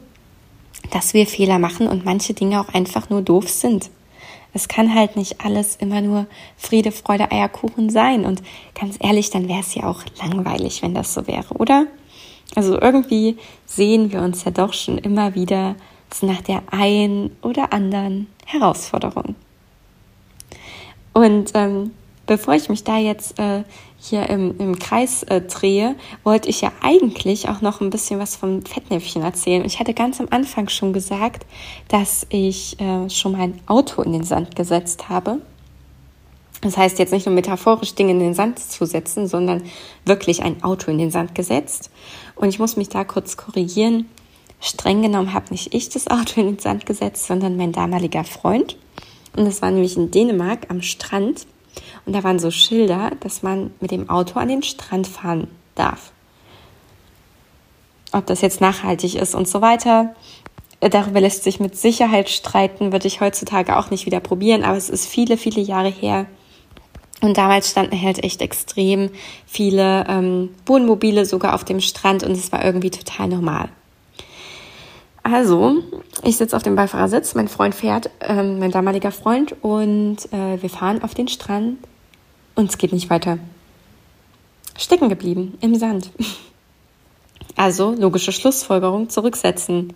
dass 0.91 1.15
wir 1.15 1.27
Fehler 1.27 1.59
machen 1.59 1.89
und 1.89 2.05
manche 2.05 2.35
Dinge 2.35 2.61
auch 2.61 2.69
einfach 2.69 3.11
nur 3.11 3.23
doof 3.23 3.49
sind. 3.49 3.91
Es 4.53 4.69
kann 4.69 4.95
halt 4.95 5.17
nicht 5.17 5.45
alles 5.45 5.77
immer 5.77 6.01
nur 6.01 6.27
Friede, 6.57 6.91
Freude, 6.91 7.31
Eierkuchen 7.31 7.91
sein. 7.91 8.25
Und 8.25 8.43
ganz 8.79 8.97
ehrlich, 9.01 9.31
dann 9.31 9.49
wäre 9.49 9.61
es 9.61 9.75
ja 9.75 9.85
auch 9.85 10.03
langweilig, 10.23 10.83
wenn 10.83 10.95
das 10.95 11.13
so 11.13 11.27
wäre, 11.27 11.55
oder? 11.55 11.87
Also 12.55 12.81
irgendwie 12.81 13.37
sehen 13.67 14.13
wir 14.13 14.23
uns 14.23 14.45
ja 14.45 14.51
doch 14.51 14.73
schon 14.73 14.97
immer 14.97 15.35
wieder 15.35 15.77
nach 16.23 16.41
der 16.41 16.63
einen 16.71 17.37
oder 17.43 17.73
anderen 17.73 18.29
Herausforderung. 18.47 19.35
Und 21.13 21.51
ähm, 21.55 21.91
bevor 22.27 22.55
ich 22.55 22.69
mich 22.69 22.85
da 22.85 22.97
jetzt 22.99 23.39
äh, 23.39 23.65
hier 24.09 24.29
im, 24.29 24.59
im 24.59 24.79
Kreis 24.79 25.23
äh, 25.25 25.41
drehe, 25.41 25.97
wollte 26.25 26.49
ich 26.49 26.61
ja 26.61 26.73
eigentlich 26.81 27.49
auch 27.49 27.61
noch 27.61 27.81
ein 27.81 27.91
bisschen 27.91 28.19
was 28.19 28.37
vom 28.37 28.65
Fettnäpfchen 28.65 29.23
erzählen. 29.23 29.65
Ich 29.65 29.81
hatte 29.81 29.95
ganz 29.95 30.21
am 30.21 30.29
Anfang 30.31 30.69
schon 30.69 30.93
gesagt, 30.93 31.47
dass 31.89 32.27
ich 32.31 32.81
äh, 32.81 33.11
schon 33.11 33.33
mein 33.33 33.61
Auto 33.67 34.03
in 34.03 34.13
den 34.13 34.25
Sand 34.25 34.57
gesetzt 34.57 35.09
habe. 35.09 35.41
Das 36.63 36.77
heißt 36.77 36.99
jetzt 36.99 37.13
nicht 37.13 37.27
nur 37.27 37.35
metaphorisch 37.35 37.95
Dinge 37.95 38.13
in 38.13 38.21
den 38.21 38.35
Sand 38.35 38.59
zu 38.59 38.87
setzen, 38.87 39.27
sondern 39.27 39.63
wirklich 40.05 40.43
ein 40.43 40.63
Auto 40.63 40.91
in 40.91 40.99
den 40.99 41.11
Sand 41.11 41.35
gesetzt. 41.35 41.91
Und 42.35 42.49
ich 42.49 42.59
muss 42.59 42.77
mich 42.77 42.89
da 42.89 43.05
kurz 43.05 43.37
korrigieren. 43.37 44.09
Streng 44.61 45.03
genommen 45.03 45.35
habe 45.35 45.47
nicht 45.51 45.75
ich 45.75 45.91
das 45.91 46.09
Auto 46.09 46.41
in 46.41 46.47
den 46.47 46.59
Sand 46.59 46.87
gesetzt, 46.87 47.27
sondern 47.27 47.57
mein 47.57 47.73
damaliger 47.73 48.25
Freund. 48.25 48.77
Und 49.37 49.45
das 49.45 49.61
war 49.61 49.71
nämlich 49.71 49.97
in 49.97 50.11
Dänemark 50.11 50.71
am 50.71 50.81
Strand. 50.81 51.47
Und 52.05 52.15
da 52.15 52.25
waren 52.25 52.39
so 52.39 52.51
Schilder, 52.51 53.13
dass 53.21 53.43
man 53.43 53.73
mit 53.81 53.91
dem 53.91 54.09
Auto 54.09 54.39
an 54.39 54.49
den 54.49 54.63
Strand 54.63 55.07
fahren 55.07 55.49
darf. 55.75 56.13
Ob 58.13 58.27
das 58.27 58.41
jetzt 58.41 58.61
nachhaltig 58.61 59.17
ist 59.17 59.35
und 59.35 59.49
so 59.49 59.61
weiter, 59.61 60.15
darüber 60.81 61.21
lässt 61.21 61.45
sich 61.45 61.61
mit 61.61 61.77
Sicherheit 61.77 62.31
streiten, 62.31 62.93
würde 62.93 63.09
ich 63.09 63.21
heutzutage 63.21 63.77
auch 63.77 63.91
nicht 63.91 64.07
wieder 64.07 64.21
probieren, 64.21 64.65
aber 64.65 64.77
es 64.77 64.91
ist 64.91 65.07
viele, 65.07 65.37
viele 65.37 65.61
Jahre 65.61 65.91
her. 65.91 66.27
Und 67.23 67.39
damals 67.39 67.71
standen 67.71 68.01
halt 68.01 68.23
echt 68.23 68.43
extrem 68.43 69.11
viele 69.47 70.07
ähm, 70.09 70.51
Wohnmobile 70.67 71.25
sogar 71.25 71.55
auf 71.55 71.65
dem 71.65 71.81
Strand 71.81 72.23
und 72.23 72.33
es 72.33 72.53
war 72.53 72.65
irgendwie 72.65 72.91
total 72.91 73.29
normal. 73.29 73.71
Also, 75.29 75.83
ich 76.23 76.37
sitze 76.37 76.57
auf 76.57 76.63
dem 76.63 76.77
Beifahrersitz, 76.77 77.35
mein 77.35 77.49
Freund 77.49 77.75
fährt, 77.75 78.11
ähm, 78.21 78.61
mein 78.61 78.71
damaliger 78.71 79.11
Freund, 79.11 79.57
und 79.61 80.19
äh, 80.33 80.63
wir 80.63 80.71
fahren 80.71 81.03
auf 81.03 81.15
den 81.15 81.27
Strand 81.27 81.79
und 82.55 82.71
es 82.71 82.79
geht 82.79 82.93
nicht 82.93 83.11
weiter. 83.11 83.41
Stecken 84.79 85.09
geblieben 85.09 85.59
im 85.61 85.75
Sand. 85.75 86.11
Also, 87.59 87.93
logische 87.93 88.33
Schlussfolgerung, 88.33 89.09
zurücksetzen. 89.09 89.95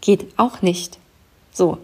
Geht 0.00 0.32
auch 0.38 0.62
nicht. 0.62 0.98
So, 1.52 1.76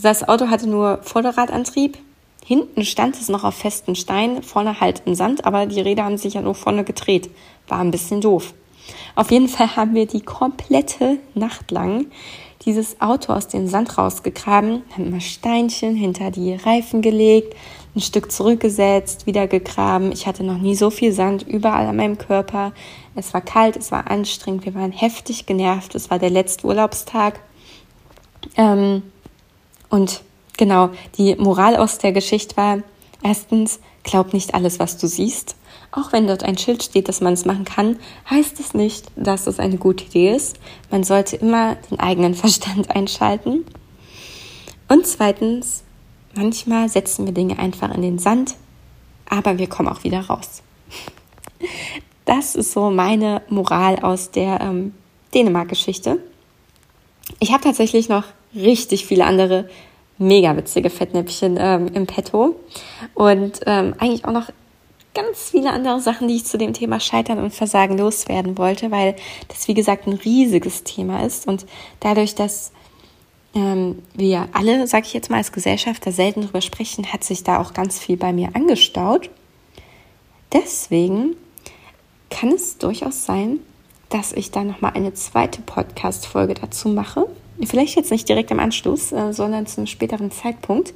das 0.00 0.28
Auto 0.28 0.48
hatte 0.48 0.68
nur 0.68 1.00
Vorderradantrieb. 1.02 1.98
Hinten 2.44 2.84
stand 2.84 3.16
es 3.16 3.28
noch 3.28 3.42
auf 3.42 3.56
festen 3.56 3.96
Steinen, 3.96 4.44
vorne 4.44 4.80
halt 4.80 5.02
im 5.04 5.16
Sand, 5.16 5.44
aber 5.44 5.66
die 5.66 5.80
Räder 5.80 6.04
haben 6.04 6.18
sich 6.18 6.34
ja 6.34 6.40
nur 6.40 6.54
vorne 6.54 6.84
gedreht. 6.84 7.30
War 7.66 7.80
ein 7.80 7.90
bisschen 7.90 8.20
doof. 8.20 8.54
Auf 9.16 9.32
jeden 9.32 9.48
Fall 9.48 9.74
haben 9.74 9.94
wir 9.96 10.06
die 10.06 10.20
komplette 10.20 11.18
Nacht 11.34 11.72
lang 11.72 12.06
dieses 12.66 13.00
Auto 13.00 13.32
aus 13.32 13.46
dem 13.46 13.68
Sand 13.68 13.96
rausgegraben, 13.96 14.82
haben 14.92 15.10
mal 15.10 15.20
Steinchen 15.20 15.94
hinter 15.94 16.32
die 16.32 16.54
Reifen 16.54 17.00
gelegt, 17.00 17.54
ein 17.94 18.00
Stück 18.00 18.30
zurückgesetzt, 18.30 19.26
wieder 19.26 19.46
gegraben. 19.46 20.12
Ich 20.12 20.26
hatte 20.26 20.42
noch 20.42 20.58
nie 20.58 20.74
so 20.74 20.90
viel 20.90 21.12
Sand 21.12 21.46
überall 21.46 21.86
an 21.86 21.96
meinem 21.96 22.18
Körper. 22.18 22.72
Es 23.14 23.32
war 23.32 23.40
kalt, 23.40 23.76
es 23.76 23.92
war 23.92 24.10
anstrengend, 24.10 24.66
wir 24.66 24.74
waren 24.74 24.92
heftig 24.92 25.46
genervt. 25.46 25.94
Es 25.94 26.10
war 26.10 26.18
der 26.18 26.28
letzte 26.28 26.66
Urlaubstag. 26.66 27.40
Ähm, 28.56 29.02
und 29.88 30.22
genau, 30.58 30.90
die 31.16 31.36
Moral 31.36 31.76
aus 31.76 31.98
der 31.98 32.12
Geschichte 32.12 32.56
war, 32.56 32.78
erstens, 33.22 33.80
glaub 34.02 34.32
nicht 34.32 34.54
alles, 34.54 34.78
was 34.78 34.98
du 34.98 35.06
siehst. 35.06 35.56
Auch 35.96 36.12
wenn 36.12 36.26
dort 36.26 36.44
ein 36.44 36.58
Schild 36.58 36.82
steht, 36.82 37.08
dass 37.08 37.22
man 37.22 37.32
es 37.32 37.46
machen 37.46 37.64
kann, 37.64 37.96
heißt 38.28 38.60
es 38.60 38.74
nicht, 38.74 39.06
dass 39.16 39.46
es 39.46 39.58
eine 39.58 39.78
gute 39.78 40.04
Idee 40.04 40.36
ist. 40.36 40.58
Man 40.90 41.04
sollte 41.04 41.36
immer 41.36 41.76
den 41.90 41.98
eigenen 41.98 42.34
Verstand 42.42 42.90
einschalten. 42.90 43.64
Und 44.88 45.06
zweitens, 45.06 45.84
manchmal 46.34 46.90
setzen 46.90 47.24
wir 47.24 47.32
Dinge 47.32 47.58
einfach 47.58 47.92
in 47.94 48.02
den 48.02 48.18
Sand, 48.18 48.56
aber 49.26 49.58
wir 49.58 49.68
kommen 49.68 49.88
auch 49.88 50.04
wieder 50.04 50.20
raus. 50.20 50.62
Das 52.26 52.56
ist 52.56 52.72
so 52.72 52.90
meine 52.90 53.42
Moral 53.48 54.00
aus 54.00 54.32
der 54.32 54.60
ähm, 54.60 54.94
Dänemark-Geschichte. 55.32 56.18
Ich 57.38 57.52
habe 57.52 57.62
tatsächlich 57.62 58.08
noch 58.08 58.24
richtig 58.52 59.06
viele 59.06 59.24
andere 59.24 59.68
mega 60.18 60.56
witzige 60.56 60.90
Fettnäpfchen 60.90 61.56
ähm, 61.56 61.86
im 61.94 62.08
Petto 62.08 62.56
und 63.14 63.60
ähm, 63.66 63.94
eigentlich 64.00 64.24
auch 64.24 64.32
noch 64.32 64.50
ganz 65.16 65.50
viele 65.50 65.72
andere 65.72 66.00
Sachen, 66.00 66.28
die 66.28 66.36
ich 66.36 66.44
zu 66.44 66.58
dem 66.58 66.74
Thema 66.74 67.00
Scheitern 67.00 67.38
und 67.38 67.54
Versagen 67.54 67.96
loswerden 67.96 68.58
wollte, 68.58 68.90
weil 68.90 69.16
das, 69.48 69.66
wie 69.66 69.74
gesagt, 69.74 70.06
ein 70.06 70.12
riesiges 70.12 70.84
Thema 70.84 71.24
ist. 71.24 71.48
Und 71.48 71.66
dadurch, 72.00 72.34
dass 72.34 72.70
ähm, 73.54 74.02
wir 74.14 74.48
alle, 74.52 74.86
sage 74.86 75.06
ich 75.06 75.14
jetzt 75.14 75.30
mal 75.30 75.38
als 75.38 75.52
Gesellschaft, 75.52 76.06
da 76.06 76.12
selten 76.12 76.42
drüber 76.42 76.60
sprechen, 76.60 77.12
hat 77.12 77.24
sich 77.24 77.42
da 77.42 77.60
auch 77.60 77.72
ganz 77.72 77.98
viel 77.98 78.18
bei 78.18 78.32
mir 78.32 78.50
angestaut. 78.54 79.30
Deswegen 80.52 81.34
kann 82.30 82.50
es 82.50 82.76
durchaus 82.76 83.24
sein, 83.24 83.60
dass 84.10 84.32
ich 84.32 84.50
da 84.50 84.62
nochmal 84.62 84.92
eine 84.94 85.14
zweite 85.14 85.62
Podcast-Folge 85.62 86.54
dazu 86.54 86.90
mache 86.90 87.26
Vielleicht 87.64 87.96
jetzt 87.96 88.10
nicht 88.10 88.28
direkt 88.28 88.50
im 88.50 88.60
Anschluss, 88.60 89.12
äh, 89.12 89.32
sondern 89.32 89.66
zu 89.66 89.78
einem 89.78 89.86
späteren 89.86 90.30
Zeitpunkt. 90.30 90.92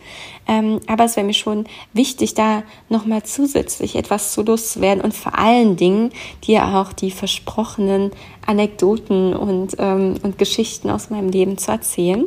Ähm, 0.46 0.81
aber 0.87 1.05
es 1.05 1.16
wäre 1.16 1.27
mir 1.27 1.33
schon 1.33 1.64
wichtig, 1.94 2.35
da 2.35 2.62
nochmal 2.88 3.23
zusätzlich 3.23 3.96
etwas 3.96 4.33
zu 4.33 4.42
loszuwerden 4.42 5.03
und 5.03 5.14
vor 5.14 5.38
allen 5.38 5.77
Dingen 5.77 6.11
dir 6.44 6.64
auch 6.64 6.92
die 6.92 7.11
versprochenen 7.11 8.11
Anekdoten 8.46 9.35
und, 9.35 9.77
ähm, 9.79 10.16
und 10.23 10.38
Geschichten 10.38 10.90
aus 10.90 11.09
meinem 11.09 11.31
Leben 11.31 11.57
zu 11.57 11.70
erzählen. 11.70 12.27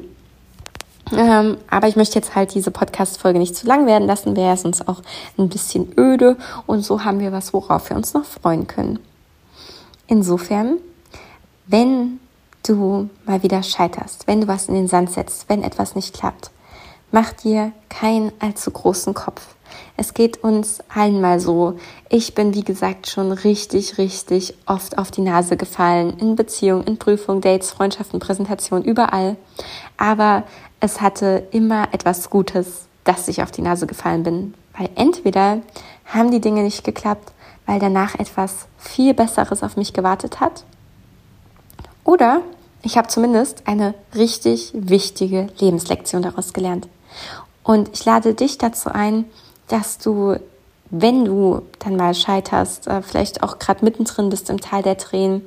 Ähm, 1.12 1.58
aber 1.70 1.88
ich 1.88 1.96
möchte 1.96 2.16
jetzt 2.16 2.34
halt 2.34 2.56
diese 2.56 2.72
Podcast-Folge 2.72 3.38
nicht 3.38 3.56
zu 3.56 3.68
lang 3.68 3.86
werden 3.86 4.08
lassen, 4.08 4.36
wäre 4.36 4.54
es 4.54 4.66
uns 4.66 4.88
auch 4.88 5.02
ein 5.38 5.50
bisschen 5.50 5.92
öde 5.98 6.38
und 6.66 6.82
so 6.82 7.04
haben 7.04 7.20
wir 7.20 7.32
was, 7.32 7.54
worauf 7.54 7.90
wir 7.90 7.98
uns 7.98 8.14
noch 8.14 8.26
freuen 8.26 8.68
können. 8.68 9.00
Insofern, 10.08 10.78
wenn 11.68 12.20
du 12.64 13.10
mal 13.26 13.44
wieder 13.44 13.64
scheiterst, 13.64 14.28
wenn 14.28 14.42
du 14.42 14.48
was 14.48 14.68
in 14.68 14.76
den 14.76 14.88
Sand 14.88 15.12
setzt, 15.12 15.50
wenn 15.50 15.64
etwas 15.64 15.96
nicht 15.96 16.14
klappt, 16.14 16.52
mach 17.12 17.34
dir 17.34 17.72
keinen 17.90 18.32
allzu 18.40 18.72
großen 18.72 19.14
Kopf. 19.14 19.42
Es 19.96 20.14
geht 20.14 20.44
uns 20.44 20.80
allen 20.94 21.22
mal 21.22 21.40
so. 21.40 21.78
Ich 22.10 22.34
bin, 22.34 22.54
wie 22.54 22.64
gesagt, 22.64 23.10
schon 23.10 23.32
richtig, 23.32 23.98
richtig 23.98 24.56
oft 24.66 24.98
auf 24.98 25.12
die 25.12 25.22
Nase 25.22 25.58
gefallen. 25.58 26.18
In 26.20 26.36
Beziehungen, 26.36 26.84
in 26.84 26.98
Prüfungen, 26.98 27.42
Dates, 27.42 27.72
Freundschaften, 27.72 28.20
Präsentationen, 28.20 28.86
überall. 28.86 29.36
Aber 29.98 30.44
es 30.80 31.02
hatte 31.02 31.48
immer 31.52 31.88
etwas 31.92 32.30
Gutes, 32.30 32.88
dass 33.04 33.28
ich 33.28 33.44
auf 33.44 33.52
die 33.52 33.62
Nase 33.62 33.88
gefallen 33.88 34.24
bin. 34.24 34.54
Weil 34.78 34.90
entweder 34.96 35.62
haben 36.06 36.32
die 36.32 36.42
Dinge 36.42 36.64
nicht 36.64 36.84
geklappt, 36.84 37.32
weil 37.66 37.80
danach 37.80 38.16
etwas 38.16 38.68
viel 38.78 39.14
Besseres 39.14 39.64
auf 39.64 39.78
mich 39.78 39.94
gewartet 39.94 40.40
hat. 40.40 40.66
Oder 42.04 42.42
ich 42.82 42.98
habe 42.98 43.08
zumindest 43.08 43.64
eine 43.66 43.94
richtig 44.14 44.72
wichtige 44.74 45.48
Lebenslektion 45.60 46.22
daraus 46.22 46.54
gelernt. 46.54 46.88
Und 47.64 47.90
ich 47.94 48.04
lade 48.04 48.34
dich 48.34 48.58
dazu 48.58 48.90
ein, 48.90 49.26
dass 49.70 49.98
du, 49.98 50.36
wenn 50.90 51.26
du 51.26 51.62
dann 51.80 51.96
mal 51.96 52.14
scheiterst, 52.14 52.88
äh, 52.88 53.02
vielleicht 53.02 53.42
auch 53.42 53.58
gerade 53.58 53.86
mittendrin 53.86 54.30
bist 54.30 54.50
im 54.50 54.60
Tal 54.60 54.84
der 54.84 54.98
Tränen, 54.98 55.42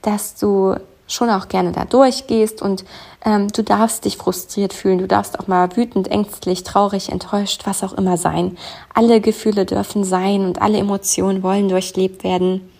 dass 0.00 0.34
du 0.34 0.76
schon 1.06 1.30
auch 1.30 1.48
gerne 1.48 1.72
da 1.72 1.84
durchgehst 1.84 2.62
und 2.62 2.84
ähm, 3.24 3.48
du 3.48 3.62
darfst 3.62 4.04
dich 4.04 4.16
frustriert 4.18 4.74
fühlen, 4.74 4.98
du 4.98 5.08
darfst 5.08 5.40
auch 5.40 5.46
mal 5.46 5.74
wütend, 5.76 6.08
ängstlich, 6.08 6.64
traurig, 6.64 7.10
enttäuscht, 7.10 7.62
was 7.64 7.82
auch 7.82 7.94
immer 7.94 8.16
sein. 8.16 8.58
Alle 8.94 9.20
Gefühle 9.20 9.64
dürfen 9.64 10.04
sein 10.04 10.44
und 10.44 10.60
alle 10.60 10.78
Emotionen 10.78 11.42
wollen 11.42 11.68
durchlebt 11.68 12.24
werden. 12.24 12.70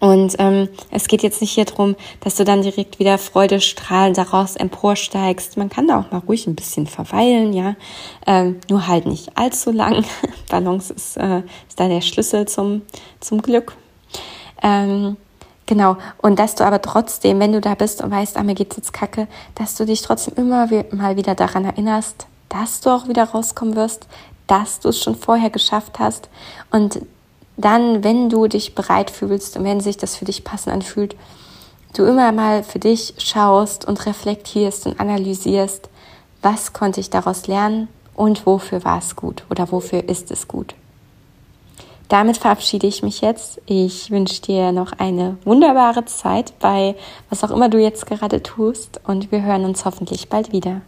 Und 0.00 0.36
ähm, 0.38 0.68
es 0.90 1.08
geht 1.08 1.22
jetzt 1.22 1.40
nicht 1.40 1.52
hier 1.52 1.64
drum, 1.64 1.96
dass 2.20 2.36
du 2.36 2.44
dann 2.44 2.62
direkt 2.62 2.98
wieder 2.98 3.18
freudestrahlend 3.18 4.18
daraus 4.18 4.56
emporsteigst. 4.56 5.56
Man 5.56 5.68
kann 5.68 5.88
da 5.88 6.00
auch 6.00 6.10
mal 6.10 6.22
ruhig 6.26 6.46
ein 6.46 6.54
bisschen 6.54 6.86
verweilen, 6.86 7.52
ja. 7.52 7.76
Ähm, 8.26 8.60
nur 8.68 8.86
halt 8.86 9.06
nicht 9.06 9.36
allzu 9.36 9.70
lang. 9.70 10.04
Balance 10.50 10.92
ist, 10.92 11.16
äh, 11.16 11.42
ist 11.68 11.78
da 11.78 11.88
der 11.88 12.00
Schlüssel 12.00 12.46
zum, 12.46 12.82
zum 13.20 13.42
Glück. 13.42 13.76
Ähm, 14.62 15.16
genau. 15.66 15.96
Und 16.18 16.38
dass 16.38 16.54
du 16.54 16.64
aber 16.64 16.82
trotzdem, 16.82 17.40
wenn 17.40 17.52
du 17.52 17.60
da 17.60 17.74
bist 17.74 18.02
und 18.02 18.10
weißt, 18.10 18.36
ah, 18.36 18.42
mir 18.42 18.54
geht's 18.54 18.76
jetzt 18.76 18.92
kacke, 18.92 19.28
dass 19.54 19.76
du 19.76 19.84
dich 19.84 20.02
trotzdem 20.02 20.34
immer 20.36 20.68
mal 20.92 21.16
wieder 21.16 21.34
daran 21.34 21.64
erinnerst, 21.64 22.26
dass 22.48 22.80
du 22.80 22.90
auch 22.90 23.08
wieder 23.08 23.24
rauskommen 23.24 23.76
wirst, 23.76 24.06
dass 24.46 24.80
du 24.80 24.90
es 24.90 25.02
schon 25.02 25.16
vorher 25.16 25.50
geschafft 25.50 25.98
hast 25.98 26.28
und 26.70 27.00
dann, 27.56 28.04
wenn 28.04 28.28
du 28.28 28.46
dich 28.48 28.74
bereit 28.74 29.10
fühlst 29.10 29.56
und 29.56 29.64
wenn 29.64 29.80
sich 29.80 29.96
das 29.96 30.16
für 30.16 30.24
dich 30.24 30.44
passend 30.44 30.74
anfühlt, 30.74 31.16
du 31.94 32.04
immer 32.04 32.32
mal 32.32 32.62
für 32.62 32.78
dich 32.78 33.14
schaust 33.18 33.86
und 33.86 34.04
reflektierst 34.06 34.86
und 34.86 35.00
analysierst, 35.00 35.88
was 36.42 36.72
konnte 36.72 37.00
ich 37.00 37.10
daraus 37.10 37.46
lernen 37.46 37.88
und 38.14 38.46
wofür 38.46 38.84
war 38.84 38.98
es 38.98 39.16
gut 39.16 39.44
oder 39.50 39.72
wofür 39.72 40.08
ist 40.08 40.30
es 40.30 40.48
gut. 40.48 40.74
Damit 42.08 42.36
verabschiede 42.36 42.86
ich 42.86 43.02
mich 43.02 43.20
jetzt. 43.20 43.60
Ich 43.66 44.12
wünsche 44.12 44.40
dir 44.40 44.70
noch 44.70 44.92
eine 44.92 45.38
wunderbare 45.44 46.04
Zeit 46.04 46.56
bei 46.60 46.94
was 47.30 47.42
auch 47.42 47.50
immer 47.50 47.68
du 47.68 47.78
jetzt 47.78 48.06
gerade 48.06 48.42
tust 48.42 49.00
und 49.04 49.32
wir 49.32 49.42
hören 49.42 49.64
uns 49.64 49.84
hoffentlich 49.84 50.28
bald 50.28 50.52
wieder. 50.52 50.82